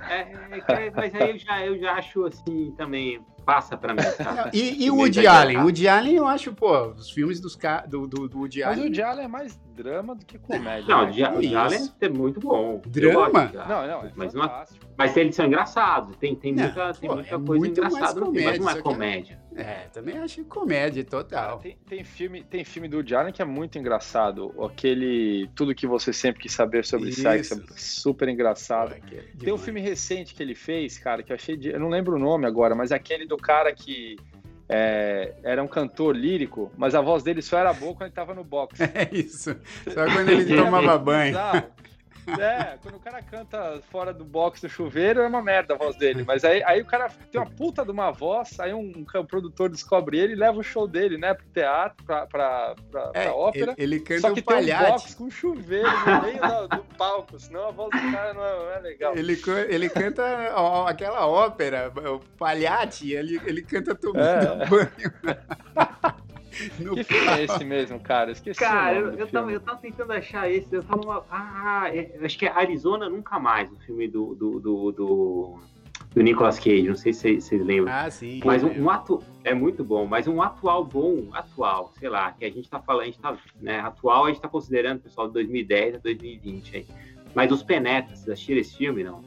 [0.07, 0.21] É,
[0.67, 4.01] é, mas aí eu já, eu já acho assim também passa pra mim.
[4.17, 4.51] Tá?
[4.53, 5.57] e, e o Woody Allen?
[5.57, 8.77] O Woody Allen, eu acho, pô, os filmes dos do, do, do Woody Allen.
[8.77, 10.93] Mas o Woody Allen é mais drama do que comédia.
[10.93, 11.55] Não, né?
[11.55, 12.81] Allen é muito bom.
[12.85, 13.51] Drama?
[13.53, 14.63] Não, não, é mas, não,
[14.97, 16.17] mas eles são engraçados.
[16.17, 19.39] Tem, tem muita, tem muita é coisa engraçada no filme, mas não é comédia.
[19.55, 21.59] É, também acho comédia total.
[21.59, 24.53] Tem, tem, filme, tem filme do Allen que é muito engraçado.
[24.63, 27.21] Aquele Tudo Que Você Sempre Quis Saber Sobre Isso.
[27.21, 27.53] Sexo.
[27.53, 28.89] É super engraçado.
[28.89, 31.69] Pô, é tem um filme recente que ele fez, cara, que eu achei de...
[31.69, 34.17] Eu não lembro o nome agora, mas é aquele do cara que
[34.69, 38.35] é, era um cantor lírico, mas a voz dele só era boa quando ele tava
[38.35, 38.79] no box.
[38.93, 39.55] É isso.
[39.91, 41.35] Só quando ele tomava banho.
[42.39, 45.95] É, quando o cara canta fora do box do chuveiro, é uma merda a voz
[45.95, 46.23] dele.
[46.25, 49.69] Mas aí, aí o cara tem uma puta de uma voz, aí um, um produtor
[49.69, 53.35] descobre ele e leva o show dele, né, pro teatro, pra, pra, pra, é, pra
[53.35, 53.73] ópera.
[53.77, 56.83] Ele, ele canta só que um tem um box com chuveiro no meio do, do,
[56.97, 59.17] palco, senão a voz do cara não é, não é legal.
[59.17, 60.23] Ele, ele canta
[60.55, 64.65] ó, aquela ópera, o palhate, ele, ele canta tomando é.
[64.65, 64.89] banho.
[66.49, 68.31] que filme é esse mesmo, cara?
[68.31, 68.59] Esqueci.
[68.59, 70.73] Cara, eu, eu, tava, eu tava tentando achar esse.
[70.73, 71.25] Eu tava.
[71.29, 75.59] Ah, é, acho que é Arizona Nunca Mais, o filme do, do, do, do,
[76.13, 76.87] do Nicolas Cage.
[76.87, 77.93] Não sei se vocês lembram.
[77.93, 78.41] Ah, sim.
[78.43, 79.21] Mas um, um atu...
[79.43, 83.03] é muito bom, mas um atual bom, atual, sei lá, que a gente tá falando,
[83.03, 86.87] a gente tá, né, atual a gente tá considerando, pessoal, de 2010 a 2020 aí.
[87.35, 89.23] Mas os Penetras, vocês assistiram esse filme, não?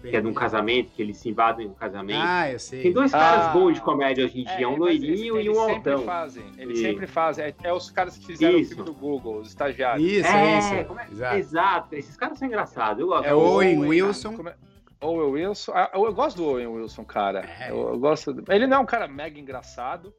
[0.00, 2.22] Que é de um casamento, que eles se invadem um casamento.
[2.22, 2.82] Ah, eu sei.
[2.82, 5.50] Tem dois caras ah, bons de comédia hoje em dia, é, um loirinho eles, e
[5.50, 6.02] um altão.
[6.02, 6.82] Fazem, eles e...
[6.82, 7.44] sempre fazem.
[7.44, 8.72] É, é, os caras que fizeram isso.
[8.72, 10.08] o filme do Google, os estagiários.
[10.08, 10.74] Isso, é, isso.
[10.74, 10.80] É?
[11.10, 11.36] Exato.
[11.36, 11.94] Exato.
[11.94, 13.00] Esses caras são engraçados.
[13.00, 13.26] Eu gosto.
[13.26, 14.48] É o Owen Wilson.
[14.48, 14.54] É?
[15.00, 15.72] Owen Wilson.
[15.74, 17.40] Ah, eu gosto do Owen Wilson, cara.
[17.60, 17.70] É.
[17.70, 18.42] Eu, eu, gosto.
[18.48, 20.14] Ele não é um cara mega engraçado.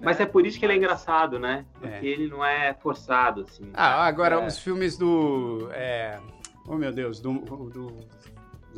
[0.00, 0.24] Mas né?
[0.24, 1.64] é por isso que ele é engraçado, né?
[1.80, 2.10] Porque é.
[2.10, 3.70] ele não é forçado, assim.
[3.74, 4.46] Ah, agora é.
[4.46, 5.68] os filmes do.
[5.72, 6.18] É...
[6.66, 7.96] Oh, meu Deus, do, do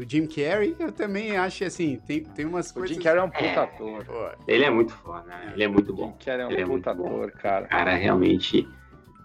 [0.00, 2.90] do Jim Carrey, eu também acho assim, tem, tem umas coisas.
[2.90, 4.04] O Jim Carrey é um puta é, ator.
[4.06, 4.30] Pô.
[4.48, 5.52] Ele é muito foda, né?
[5.52, 6.04] Ele é muito bom.
[6.04, 7.66] O Jim Carrey é um ele é puta é ator, cara.
[7.66, 8.66] Cara, realmente.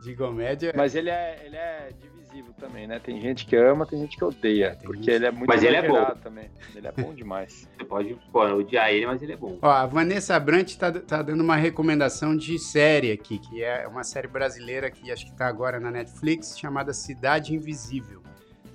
[0.03, 0.73] De comédia.
[0.76, 2.99] Mas ele é, ele é divisivo também, né?
[2.99, 4.78] Tem gente que ama, tem gente que odeia.
[4.84, 5.11] porque gente...
[5.11, 6.05] ele é muito mas ele é bom.
[6.21, 6.51] também.
[6.76, 7.69] Ele é bom demais.
[7.80, 9.57] Você pode pô, odiar ele, mas ele é bom.
[9.61, 14.03] Ó, a Vanessa Brant tá, tá dando uma recomendação de série aqui, que é uma
[14.03, 18.26] série brasileira que acho que tá agora na Netflix, chamada Cidade Invisível.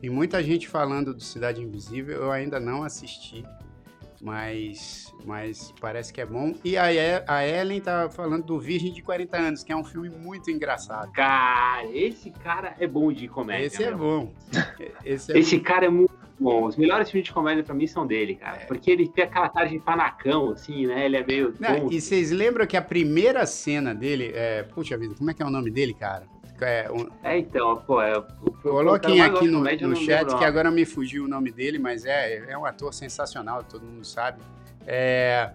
[0.01, 3.44] Tem muita gente falando do Cidade Invisível, eu ainda não assisti,
[4.20, 6.55] mas, mas parece que é bom.
[6.64, 6.86] E a,
[7.26, 11.12] a Ellen tá falando do Virgem de 40 anos, que é um filme muito engraçado.
[11.12, 13.66] Cara, esse cara é bom de comédia.
[13.66, 14.32] Esse é bom.
[15.05, 15.64] Esse, é esse bom.
[15.64, 16.64] cara é muito bom.
[16.64, 18.62] Os melhores filmes de comédia pra mim são dele, cara.
[18.62, 18.64] É.
[18.66, 21.05] Porque ele tem aquela cara de panacão, assim, né?
[21.05, 21.55] Ele é meio.
[21.61, 24.32] Não, e vocês lembram que a primeira cena dele.
[24.34, 24.62] É...
[24.62, 26.26] Puxa vida, como é que é o nome dele, cara?
[26.61, 27.09] É, um...
[27.23, 28.23] é então, pô, é.
[28.63, 32.59] Coloquem aqui no, no chat que agora me fugiu o nome dele, mas é, é
[32.59, 34.41] um ator sensacional, todo mundo sabe.
[34.87, 35.51] É,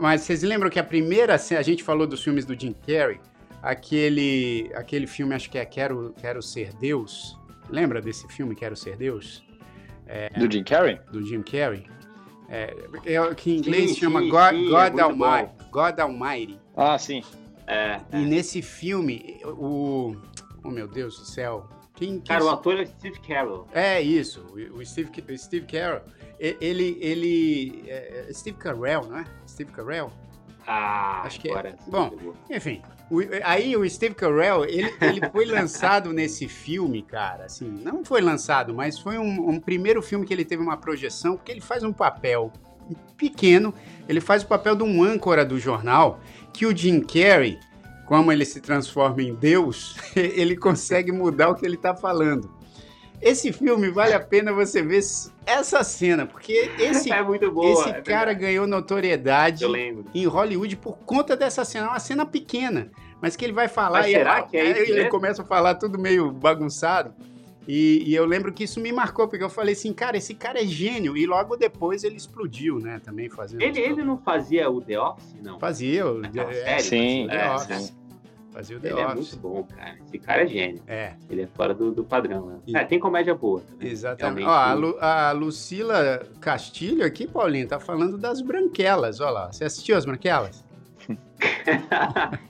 [0.00, 3.20] mas vocês lembram que a primeira a gente falou dos filmes do Jim Carrey,
[3.62, 7.38] aquele, aquele filme, acho que é Quero, Quero Ser Deus.
[7.68, 9.44] Lembra desse filme, Quero Ser Deus?
[10.06, 11.00] É, do Jim Carrey?
[11.12, 11.86] Do Jim Carrey.
[12.48, 12.74] É,
[13.04, 16.58] é que em inglês sim, chama sim, God, sim, God, é Almighty, God Almighty.
[16.76, 17.22] Ah, sim.
[17.66, 20.16] É, e nesse filme, o,
[20.62, 21.68] Oh, meu Deus do céu.
[21.94, 22.20] Quem, quem...
[22.22, 23.66] Cara, o ator é Steve Carell.
[23.72, 26.02] É isso, o Steve, o Steve Carell.
[26.38, 29.24] Ele, ele, é, é Steve Carell, não é?
[29.46, 30.10] Steve Carell?
[30.66, 31.74] Ah, acho que é.
[31.86, 32.80] Bom, enfim,
[33.10, 38.20] o, aí o Steve Carell, ele, ele foi lançado nesse filme, cara, assim, não foi
[38.20, 41.82] lançado, mas foi um, um, primeiro filme que ele teve uma projeção, porque ele faz
[41.82, 42.52] um papel
[43.16, 43.74] pequeno,
[44.08, 46.20] ele faz o papel de um âncora do jornal,
[46.52, 47.58] que o Jim Carrey,
[48.10, 52.50] como ele se transforma em Deus, ele consegue mudar o que ele está falando.
[53.22, 55.00] Esse filme vale a pena você ver
[55.46, 59.64] essa cena, porque esse, é muito boa, esse é cara ganhou notoriedade
[60.12, 61.86] em Hollywood por conta dessa cena.
[61.86, 62.90] É uma cena pequena,
[63.22, 65.76] mas que ele vai falar mas e será que é isso, ele começa a falar
[65.76, 67.14] tudo meio bagunçado.
[67.68, 70.60] E, e, eu lembro que isso me marcou, porque eu falei assim, cara, esse cara
[70.60, 71.16] é gênio.
[71.16, 73.00] E logo depois ele explodiu, né?
[73.04, 73.62] Também fazendo.
[73.62, 75.60] Ele, ele não fazia o The Office, não?
[75.60, 76.20] Fazia, o,
[76.64, 77.99] é, sim, The Office.
[78.52, 79.12] Fazia o The Ele é Office.
[79.12, 79.96] é muito bom, cara.
[80.06, 80.82] Esse cara é gênio.
[80.86, 81.14] É.
[81.28, 82.58] Ele é fora do, do padrão, né?
[82.66, 82.76] E...
[82.76, 83.60] É, tem comédia boa.
[83.60, 83.88] Também.
[83.88, 84.46] Exatamente.
[84.46, 89.20] Ó, a, Lu, a, Lucila Castilho aqui, Paulinho, tá falando das branquelas.
[89.20, 89.52] Olha lá.
[89.52, 90.64] Você assistiu as branquelas?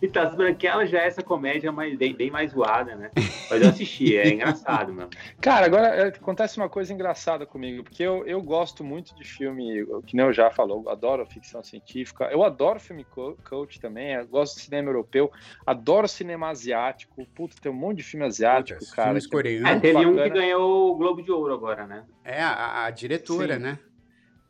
[0.03, 3.11] Então, as branquelas já é essa comédia mais, bem, bem mais zoada, né?
[3.48, 5.11] Mas eu assisti, é engraçado, mano.
[5.40, 9.86] Cara, agora é, acontece uma coisa engraçada comigo, porque eu, eu gosto muito de filme,
[10.07, 13.07] que nem eu já falou, adoro ficção científica, eu adoro filme
[13.48, 15.30] coach também, eu gosto de cinema europeu,
[15.66, 19.09] adoro cinema asiático, puta, tem um monte de filme asiático, Puta, cara.
[19.09, 19.70] Filmes coreanos.
[19.70, 22.05] É, teve um que ganhou o Globo de Ouro agora, né?
[22.24, 23.62] É, a, a diretora, Sim.
[23.62, 23.78] né?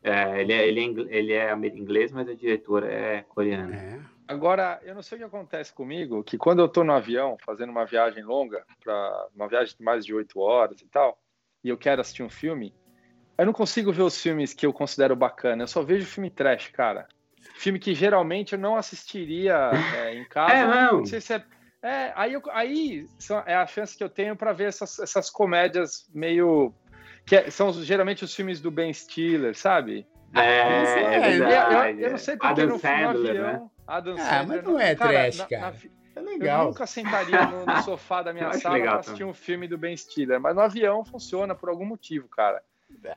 [0.03, 3.75] É, ele é, ele, é, ele é inglês, mas a diretora é coreana.
[3.75, 3.99] É.
[4.27, 7.69] Agora, eu não sei o que acontece comigo, que quando eu estou no avião, fazendo
[7.69, 11.19] uma viagem longa, para uma viagem de mais de oito horas e tal,
[11.63, 12.73] e eu quero assistir um filme,
[13.37, 16.69] eu não consigo ver os filmes que eu considero bacana, eu só vejo filme trash,
[16.69, 17.07] cara.
[17.55, 20.53] Filme que geralmente eu não assistiria é, em casa.
[20.53, 20.99] É, não.
[20.99, 21.43] não sei se é,
[21.81, 23.07] é aí, eu, aí
[23.45, 26.73] é a chance que eu tenho para ver essas, essas comédias meio.
[27.25, 30.05] Que é, são geralmente os filmes do Ben Stiller, sabe?
[30.33, 33.43] É, é, é eu, eu, não sei porque Adam no, Sandler, no avião.
[33.43, 33.69] Né?
[33.87, 34.47] Adam ah, Sandler.
[34.47, 35.61] mas não é cara, trash, cara.
[35.61, 35.77] Na, na,
[36.15, 36.61] é legal.
[36.61, 39.95] Eu nunca sentaria no, no sofá da minha sala para assistir um filme do Ben
[39.95, 42.61] Stiller, mas no avião funciona por algum motivo, cara.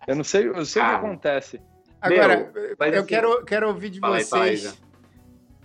[0.06, 1.60] Eu não sei, eu sei o que acontece.
[2.00, 4.72] Agora, Meu, eu assim, quero, quero ouvir de vocês aí,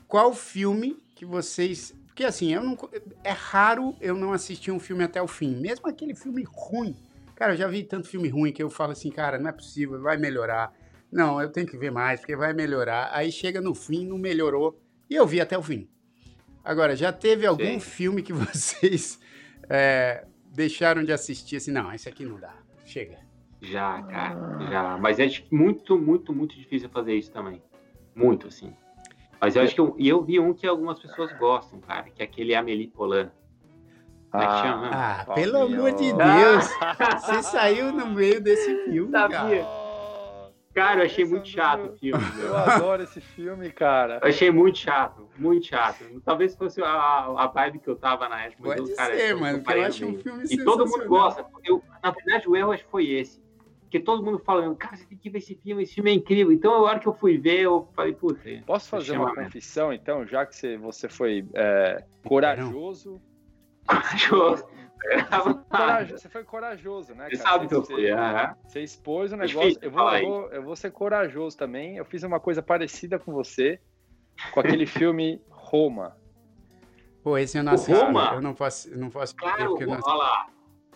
[0.08, 1.94] qual filme que vocês.
[2.08, 2.78] Porque assim, eu não,
[3.24, 6.96] é raro eu não assistir um filme até o fim, mesmo aquele filme ruim.
[7.40, 10.02] Cara, eu já vi tanto filme ruim que eu falo assim, cara, não é possível,
[10.02, 10.74] vai melhorar.
[11.10, 13.12] Não, eu tenho que ver mais, porque vai melhorar.
[13.14, 14.78] Aí chega no fim, não melhorou.
[15.10, 15.88] E eu vi até o fim.
[16.66, 17.80] Agora, já teve algum Sim.
[17.80, 19.18] filme que vocês
[19.70, 21.72] é, deixaram de assistir assim?
[21.72, 22.54] Não, esse aqui não dá.
[22.84, 23.20] Chega.
[23.62, 24.98] Já, cara, já.
[24.98, 27.64] Mas é muito, muito, muito difícil fazer isso também.
[28.14, 28.74] Muito, assim.
[29.40, 32.22] Mas eu acho que eu, e eu vi um que algumas pessoas gostam, cara, que
[32.22, 33.32] é aquele Amélie Polan.
[34.32, 36.70] É ah, ah pelo amor de Deus!
[37.22, 39.38] Você saiu no meio desse filme, Sabia.
[39.38, 39.90] cara.
[40.74, 42.24] Cara, eu achei muito chato o filme.
[42.40, 44.20] Eu adoro esse filme, cara.
[44.22, 46.06] Eu achei muito chato, muito chato.
[46.24, 48.64] Talvez fosse a, a vibe que eu tava na época.
[48.64, 51.46] Pode cara, ser, eu, mano, eu acho um filme E todo mundo gosta.
[51.64, 53.42] Eu, na verdade, o erro acho que foi esse.
[53.82, 56.54] Porque todo mundo falando, cara, você tem que ver esse filme, esse filme é incrível.
[56.54, 58.40] Então, a hora que eu fui ver, eu falei, puta.
[58.68, 63.20] Posso fazer uma confissão, então, já que você, você foi é, corajoso?
[63.90, 64.66] Corajoso.
[66.12, 67.30] Você foi corajoso, né?
[67.30, 68.08] Você sabe que eu fui.
[68.68, 69.78] Você expôs o negócio.
[69.82, 71.98] Eu vou, eu, vou, eu vou ser corajoso também.
[71.98, 73.80] Eu fiz uma coisa parecida com você,
[74.54, 76.18] com aquele filme Roma.
[77.24, 77.94] Pô, esse eu não assisti.
[77.94, 78.32] Roma?
[78.34, 80.48] Eu não posso, não posso claro, porque eu não Olha lá.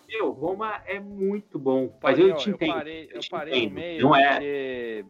[0.08, 1.98] Meu, Roma é muito bom.
[2.02, 2.70] Mas eu, eu te entendo.
[2.70, 4.30] Eu parei, eu parei no meio não é...
[4.30, 5.06] porque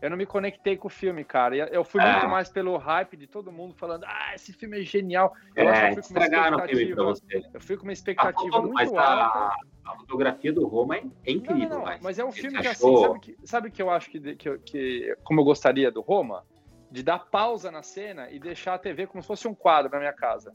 [0.00, 1.56] eu não me conectei com o filme, cara.
[1.56, 2.12] Eu fui é.
[2.12, 5.34] muito mais pelo hype de todo mundo falando, ah, esse filme é genial.
[5.54, 6.18] Eu é, acho que eu
[6.56, 7.46] o filme pra você.
[7.54, 9.02] Eu fui com uma expectativa muito mas alta.
[9.04, 11.68] A, a fotografia do Roma é, incrível.
[11.68, 14.10] Não, não, mas, mas é um filme que, assim, sabe que, sabe que eu acho
[14.10, 16.44] que, que, que, como eu gostaria do Roma?
[16.90, 19.98] De dar pausa na cena e deixar a TV como se fosse um quadro na
[19.98, 20.52] minha casa.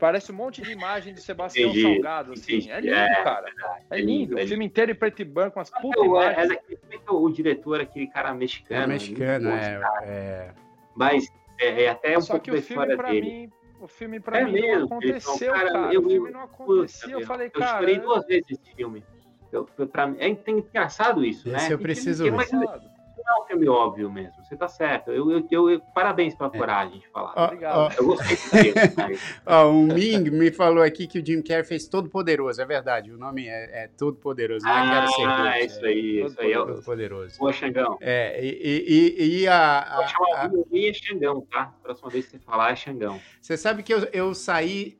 [0.00, 2.56] Parece um monte de imagem de Sebastião entendi, Salgado, assim.
[2.56, 2.70] Entendi.
[2.70, 3.46] É lindo, é, cara.
[3.90, 4.38] É, é lindo.
[4.38, 6.50] É o filme inteiro em preto e branco, umas putas imagens.
[6.50, 8.82] É o diretor, aquele cara mexicano.
[8.82, 10.54] É mexicano, é, é,
[10.96, 11.28] Mas
[11.60, 13.20] é, é até um Só pouco que o filme, pra dele.
[13.20, 15.72] mim, o filme pra é mim mesmo, não aconteceu, cara.
[15.72, 15.94] cara.
[15.94, 17.10] Eu, o filme não aconteceu.
[17.10, 17.64] Eu, eu falei, cara...
[17.64, 19.04] Eu chorei duas vezes esse filme.
[19.52, 21.74] Eu, pra é, engraçado isso, esse né?
[21.74, 22.89] eu preciso ver não
[23.30, 24.44] é um filme óbvio mesmo.
[24.44, 25.10] Você tá certo.
[25.10, 26.58] Eu, eu, eu, eu parabéns pela é.
[26.58, 27.32] coragem de falar.
[27.36, 27.92] Oh, Obrigado.
[27.92, 28.00] Oh.
[28.00, 29.40] Eu gostei disso.
[29.46, 32.60] oh, o Ming me falou aqui que o Jim Carrey fez Todo Poderoso.
[32.60, 33.12] É verdade.
[33.12, 34.64] O nome é, é Todo Poderoso.
[34.64, 36.20] Não ah, Ser Ah, é isso aí.
[36.20, 36.52] Todo isso aí.
[36.52, 37.38] Todo Poderoso.
[37.38, 37.98] Boa, Xangão.
[38.00, 39.78] É, e, e, e a...
[39.78, 40.50] a, a, a...
[40.72, 41.74] é Xangão, tá?
[41.82, 43.20] Próxima vez que você falar é Xangão.
[43.40, 44.98] Você sabe que eu, eu saí...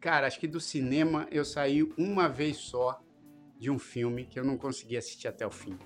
[0.00, 3.00] Cara, acho que do cinema eu saí uma vez só
[3.58, 5.76] de um filme que eu não consegui assistir até o fim.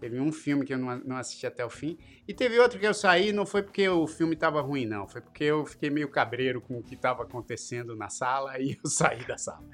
[0.00, 1.98] Teve um filme que eu não, não assisti até o fim.
[2.26, 5.08] E teve outro que eu saí, não foi porque o filme estava ruim, não.
[5.08, 8.88] Foi porque eu fiquei meio cabreiro com o que estava acontecendo na sala e eu
[8.88, 9.64] saí da sala.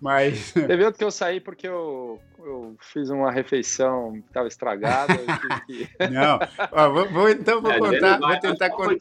[0.00, 0.52] Mas.
[0.54, 5.14] Teve outro que eu saí porque eu, eu fiz uma refeição que estava estragada.
[5.66, 5.88] que...
[6.10, 6.38] Não.
[6.72, 8.18] Ó, vou, vou, então vou é, contar.
[8.18, 8.94] Vou tentar, contar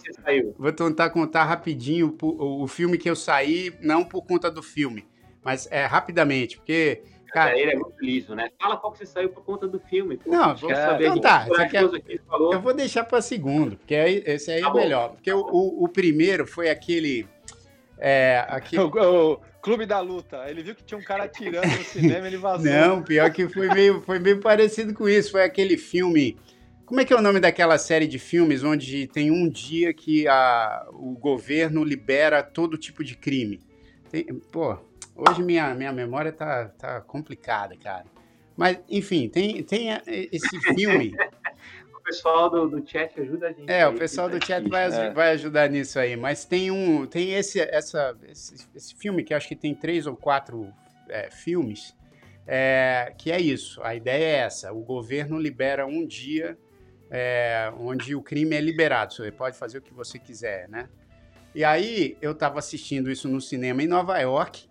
[0.58, 5.06] vou tentar contar rapidinho o, o filme que eu saí, não por conta do filme,
[5.44, 7.04] mas é rapidamente, porque
[7.34, 8.52] Cara, ele é muito liso, né?
[8.62, 10.18] Fala qual que você saiu por conta do filme.
[10.18, 11.48] Pô, não, quer saber então tá.
[11.58, 14.78] Aqui, eu vou deixar para segundo, porque aí, esse aí tá é bom.
[14.78, 15.10] melhor.
[15.14, 17.28] Porque o, o, o, primeiro foi aquele.
[17.98, 18.84] É, aquele...
[18.84, 20.48] O, o, Clube da Luta.
[20.48, 22.70] Ele viu que tinha um cara atirando no cinema, ele vazou.
[22.70, 25.32] Não, pior que foi meio, foi meio parecido com isso.
[25.32, 26.38] Foi aquele filme
[26.86, 30.28] Como é que é o nome daquela série de filmes onde tem um dia que
[30.28, 33.60] a, o governo libera todo tipo de crime?
[34.12, 34.78] Tem, pô,
[35.16, 38.06] hoje minha, minha memória tá, tá complicada, cara.
[38.56, 41.16] Mas, enfim, tem, tem esse filme.
[41.94, 43.72] o pessoal do, do chat ajuda a gente.
[43.72, 45.12] É, o pessoal do chat vai, é.
[45.12, 46.16] vai ajudar nisso aí.
[46.16, 47.06] Mas tem um.
[47.06, 50.72] Tem esse, essa, esse, esse filme que acho que tem três ou quatro
[51.10, 51.96] é, filmes.
[52.46, 53.82] É, que é isso.
[53.84, 56.58] A ideia é essa: o governo libera um dia
[57.10, 59.14] é, onde o crime é liberado.
[59.14, 60.90] Você pode fazer o que você quiser, né?
[61.56, 64.68] E aí eu estava assistindo isso no cinema em Nova York.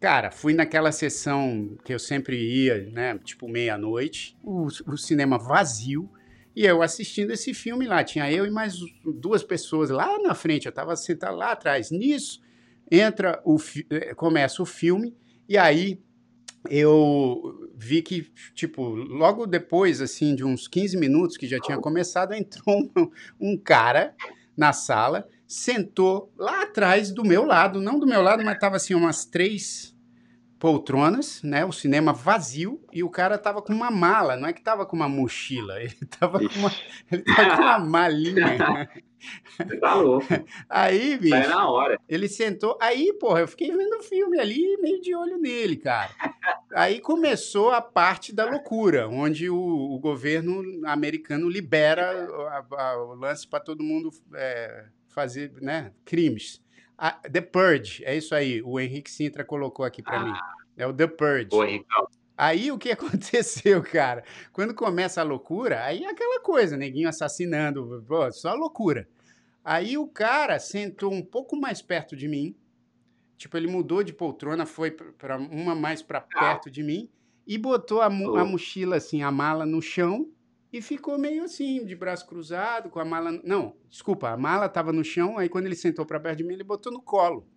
[0.00, 3.18] Cara, fui naquela sessão que eu sempre ia, né?
[3.24, 6.10] Tipo meia-noite, o, o, cinema vazio.
[6.54, 8.04] E eu assistindo esse filme lá.
[8.04, 10.66] Tinha eu e mais duas pessoas lá na frente.
[10.66, 11.90] Eu estava sentado lá atrás.
[11.90, 12.40] Nisso,
[12.90, 13.56] entra o
[13.90, 15.16] é, começa o filme.
[15.48, 16.00] E aí
[16.70, 18.22] eu vi que,
[18.54, 22.64] tipo, logo depois, assim, de uns 15 minutos que já tinha começado, entrou
[22.96, 24.14] um, um, cara
[24.56, 28.94] na sala, sentou lá atrás do meu lado, não do meu lado, mas tava assim,
[28.94, 29.94] umas três
[30.58, 31.62] poltronas, né?
[31.64, 34.96] O cinema vazio e o cara tava com uma mala, não é que tava com
[34.96, 36.72] uma mochila, ele tava com uma,
[37.12, 38.88] ele tava com uma malinha.
[39.56, 40.26] Você tá louco.
[40.68, 41.36] Aí, bicho.
[41.36, 41.98] Sai na hora.
[42.08, 42.78] Ele sentou.
[42.80, 46.10] Aí, porra, eu fiquei vendo o filme ali, meio de olho nele, cara.
[46.74, 53.14] Aí começou a parte da loucura, onde o, o governo americano libera a, a, o
[53.14, 56.62] lance para todo mundo é, fazer né, crimes.
[57.30, 58.62] The Purge, é isso aí.
[58.62, 60.24] O Henrique Sintra colocou aqui para ah.
[60.24, 60.32] mim.
[60.76, 61.48] É o The Purge.
[61.52, 61.86] Oi, Henrique.
[62.36, 64.24] Aí o que aconteceu, cara?
[64.52, 69.08] Quando começa a loucura, aí é aquela coisa, neguinho assassinando, pô, só loucura.
[69.64, 72.54] Aí o cara sentou um pouco mais perto de mim,
[73.36, 77.08] tipo, ele mudou de poltrona, foi para uma mais para perto de mim
[77.46, 78.10] e botou a, a
[78.44, 80.28] mochila assim, a mala no chão
[80.74, 83.30] e ficou meio assim, de braço cruzado, com a mala.
[83.44, 86.54] Não, desculpa, a mala estava no chão, aí quando ele sentou para perto de mim,
[86.54, 87.48] ele botou no colo.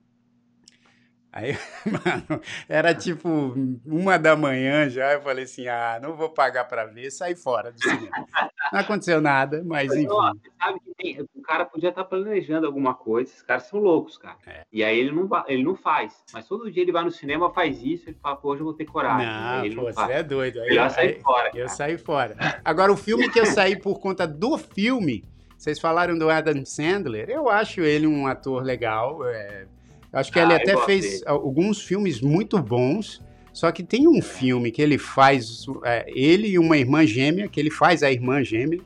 [1.31, 3.53] Aí, mano, era tipo
[3.85, 7.71] uma da manhã já, eu falei assim, ah, não vou pagar para ver, saí fora
[7.71, 8.27] do cinema.
[8.71, 10.07] Não aconteceu nada, mas enfim.
[10.09, 13.79] Ó, sabe que tem, o cara podia estar tá planejando alguma coisa, esses caras são
[13.79, 14.37] loucos, cara.
[14.47, 14.63] É.
[14.71, 17.83] E aí ele não, ele não faz, mas todo dia ele vai no cinema, faz
[17.83, 19.27] isso, ele fala, pô, hoje eu vou ter coragem.
[19.27, 20.61] Não, ele pô, não você é doido.
[20.61, 21.51] Aí, eu saí fora.
[21.53, 22.61] Eu saí fora.
[22.63, 25.23] Agora, o filme que eu saí por conta do filme,
[25.57, 29.67] vocês falaram do Adam Sandler, eu acho ele um ator legal, é,
[30.11, 33.21] Acho que ah, ele até fez alguns filmes muito bons.
[33.53, 37.59] Só que tem um filme que ele faz, é, ele e uma irmã gêmea, que
[37.59, 38.79] ele faz a irmã gêmea,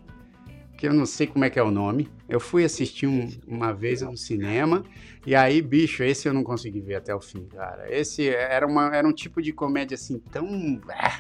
[0.78, 2.10] que eu não sei como é que é o nome.
[2.28, 4.84] Eu fui assistir um, uma vez no cinema,
[5.28, 7.86] e aí, bicho, esse eu não consegui ver até o fim, cara.
[7.94, 10.82] Esse era, uma, era um tipo de comédia assim tão.
[10.90, 11.20] Ah,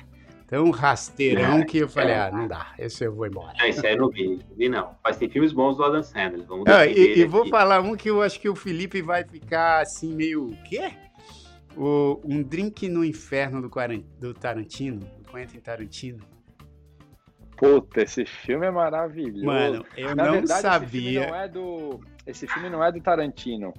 [0.51, 3.53] tão rasteirão que eu falei, ah, não dá, esse eu vou embora.
[3.57, 4.97] Não, esse aí eu não vi, não vi não.
[5.01, 8.09] Mas tem filmes bons do Adam Sandler, vamos ah, E, e vou falar um que
[8.09, 10.91] eu acho que o Felipe vai ficar assim meio, o quê?
[11.77, 13.71] O, um Drink no Inferno do,
[14.19, 16.19] do Tarantino, do Quentin Tarantino.
[17.55, 19.45] Puta, esse filme é maravilhoso.
[19.45, 21.21] Mano, eu Na não verdade, sabia.
[21.21, 23.73] Esse filme não, é do, esse filme não é do Tarantino.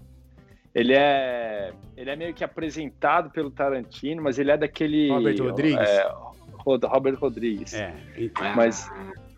[0.74, 5.10] Ele é, ele é meio que apresentado pelo Tarantino, mas ele é daquele.
[5.10, 5.86] Robert Rodrigues?
[5.86, 6.31] É,
[6.64, 7.74] Robert Rodrigues.
[7.74, 8.54] É, então...
[8.54, 8.90] mas,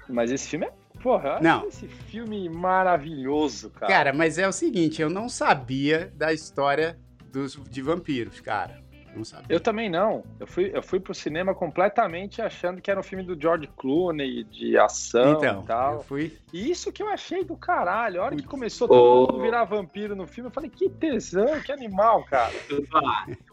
[0.08, 0.72] mas esse filme é
[1.02, 1.66] Porra, não.
[1.66, 3.92] esse filme maravilhoso, cara.
[3.92, 6.98] Cara, mas é o seguinte, eu não sabia da história
[7.30, 8.82] dos, de vampiros, cara.
[9.14, 9.54] Não sabia.
[9.54, 10.24] Eu também não.
[10.40, 14.44] Eu fui, eu fui pro cinema completamente achando que era um filme do George Clooney,
[14.44, 15.94] de ação então, e tal.
[15.94, 16.36] Eu fui.
[16.52, 18.20] E isso que eu achei do caralho.
[18.20, 21.70] A hora que começou todo mundo virar vampiro no filme, eu falei, que tesão, que
[21.70, 22.54] animal, cara.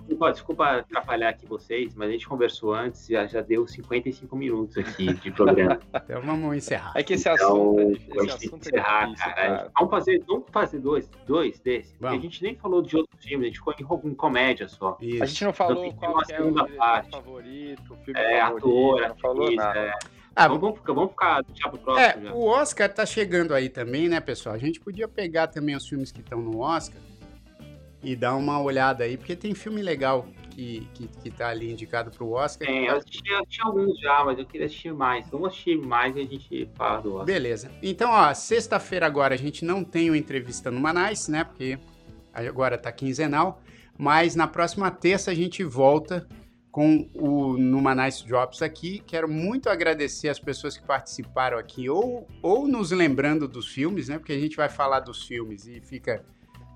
[0.01, 4.77] Desculpa, desculpa atrapalhar aqui vocês, mas a gente conversou antes, já, já deu 55 minutos
[4.77, 5.79] aqui de programa.
[5.93, 6.93] então vamos encerrar.
[6.95, 9.35] É que esse assunto é então, esse assunto é encerrar, difícil, cara.
[9.35, 9.71] cara.
[9.75, 11.93] Vamos fazer, vamos fazer dois, dois desses.
[11.93, 14.97] Porque a gente nem falou de outros filmes, a gente ficou em, em comédia só.
[15.01, 15.23] Isso.
[15.23, 17.11] A gente não falou então, qual é o parte.
[17.11, 19.79] favorito, o filme é, favorito, ator, não falou atriz, nada.
[19.79, 19.93] É.
[20.33, 22.05] Ah, vamos, vamos, ficar, vamos ficar deixar pro próximo.
[22.05, 22.33] É, já.
[22.33, 24.55] o Oscar tá chegando aí também, né, pessoal?
[24.55, 27.01] A gente podia pegar também os filmes que estão no Oscar
[28.03, 32.11] e dar uma olhada aí, porque tem filme legal que, que, que tá ali indicado
[32.11, 32.67] pro Oscar.
[32.67, 35.27] Tem, eu assisti, eu assisti alguns já, mas eu queria assistir mais.
[35.29, 37.25] Vamos assistir mais e a gente fala do Oscar.
[37.25, 37.71] Beleza.
[37.81, 41.43] Então, ó, sexta-feira agora a gente não tem o entrevista no Manais, né?
[41.43, 41.79] Porque
[42.33, 43.61] agora tá quinzenal.
[43.97, 46.27] Mas na próxima terça a gente volta
[46.71, 49.03] com o Numa Nice Drops aqui.
[49.05, 54.17] Quero muito agradecer as pessoas que participaram aqui, ou, ou nos lembrando dos filmes, né?
[54.17, 56.23] Porque a gente vai falar dos filmes e fica.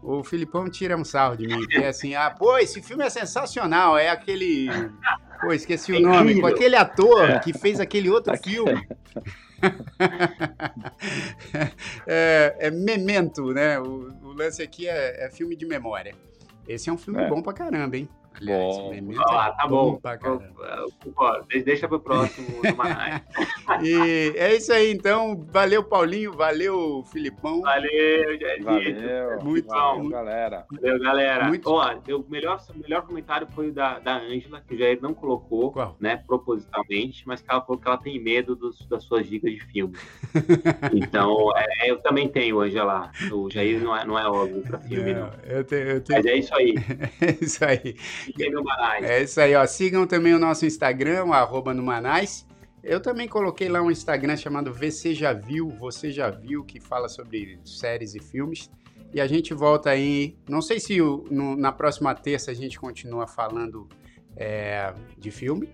[0.02, 3.10] O Filipão tira um sarro de mim, que é assim, ah, pô, esse filme é
[3.10, 4.68] sensacional, é aquele.
[5.42, 8.88] Pô, esqueci o nome, com aquele ator que fez aquele outro filme.
[12.06, 13.80] é, é, Memento, né?
[13.80, 16.14] O, o lance aqui é, é, filme de memória.
[16.68, 17.28] Esse é um filme é.
[17.28, 18.08] bom pra caramba, hein?
[18.42, 19.14] Aliás, bom.
[19.30, 20.00] Ah, tá bom.
[20.00, 22.48] bom Deixa pro próximo
[23.84, 25.46] E é isso aí, então.
[25.52, 26.34] Valeu, Paulinho.
[26.34, 27.62] Valeu, Filipão.
[27.62, 28.64] Valeu, Jair.
[28.64, 29.42] Valeu.
[29.42, 29.96] Muito bom.
[30.00, 30.66] Muito, galera.
[30.72, 31.48] Valeu, galera.
[31.48, 31.70] Muito...
[31.70, 35.72] Ó, o melhor, o melhor comentário foi o da Ângela, que o Jair não colocou,
[35.72, 35.96] Qual?
[36.00, 39.60] né, propositalmente, mas que ela falou que ela tem medo dos, das suas dicas de
[39.66, 39.96] filme.
[40.94, 43.12] então, é, eu também tenho, Ângela.
[43.32, 45.22] O Jair não é, não é óbvio pra filme, não.
[45.22, 45.34] não.
[45.46, 46.20] Eu tenho, eu tenho...
[46.20, 46.76] Mas é isso aí.
[47.22, 47.96] é isso aí.
[49.06, 49.66] É isso aí, ó.
[49.66, 52.46] Sigam também o nosso Instagram, arroba no Manais.
[52.84, 57.10] Eu também coloquei lá um Instagram chamado VC Já Viu, Você Já Viu, que fala
[57.10, 58.70] sobre séries e filmes.
[59.14, 60.38] E a gente volta aí.
[60.48, 63.90] Não sei se no, na próxima terça a gente continua falando
[64.36, 65.74] é, de filme.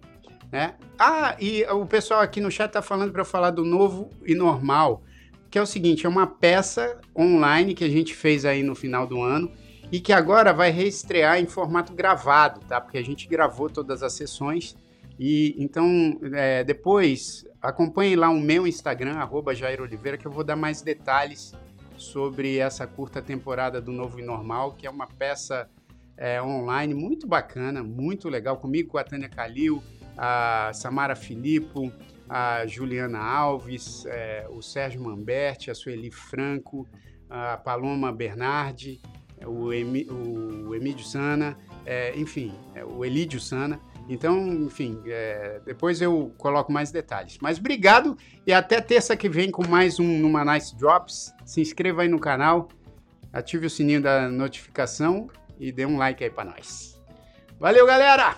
[0.52, 0.76] Né?
[1.00, 5.04] Ah, e o pessoal aqui no chat tá falando para falar do novo e normal,
[5.50, 9.08] que é o seguinte: é uma peça online que a gente fez aí no final
[9.08, 9.52] do ano
[9.92, 12.80] e que agora vai reestrear em formato gravado, tá?
[12.80, 14.76] Porque a gente gravou todas as sessões
[15.20, 19.18] e então é, depois acompanhe lá o meu Instagram
[19.54, 21.54] Jair Oliveira que eu vou dar mais detalhes
[21.98, 25.70] sobre essa curta temporada do Novo e Normal, que é uma peça
[26.18, 29.84] é, online muito bacana, muito legal comigo, com a Tânia Calil,
[30.18, 31.92] a Samara Filippo,
[32.28, 36.88] a Juliana Alves, é, o Sérgio Mamberti, a Sueli Franco,
[37.30, 39.00] a Paloma Bernardi
[39.46, 43.80] o, Emi, o Emílio Sana, é, enfim, é, o Elídio Sana.
[44.10, 47.38] Então, enfim, é, depois eu coloco mais detalhes.
[47.42, 51.34] Mas obrigado e até terça que vem com mais um Numa Nice Drops.
[51.46, 52.68] Se inscreva aí no canal,
[53.32, 55.30] ative o sininho da notificação
[55.60, 57.00] e dê um like aí para nós.
[57.60, 58.36] Valeu, galera!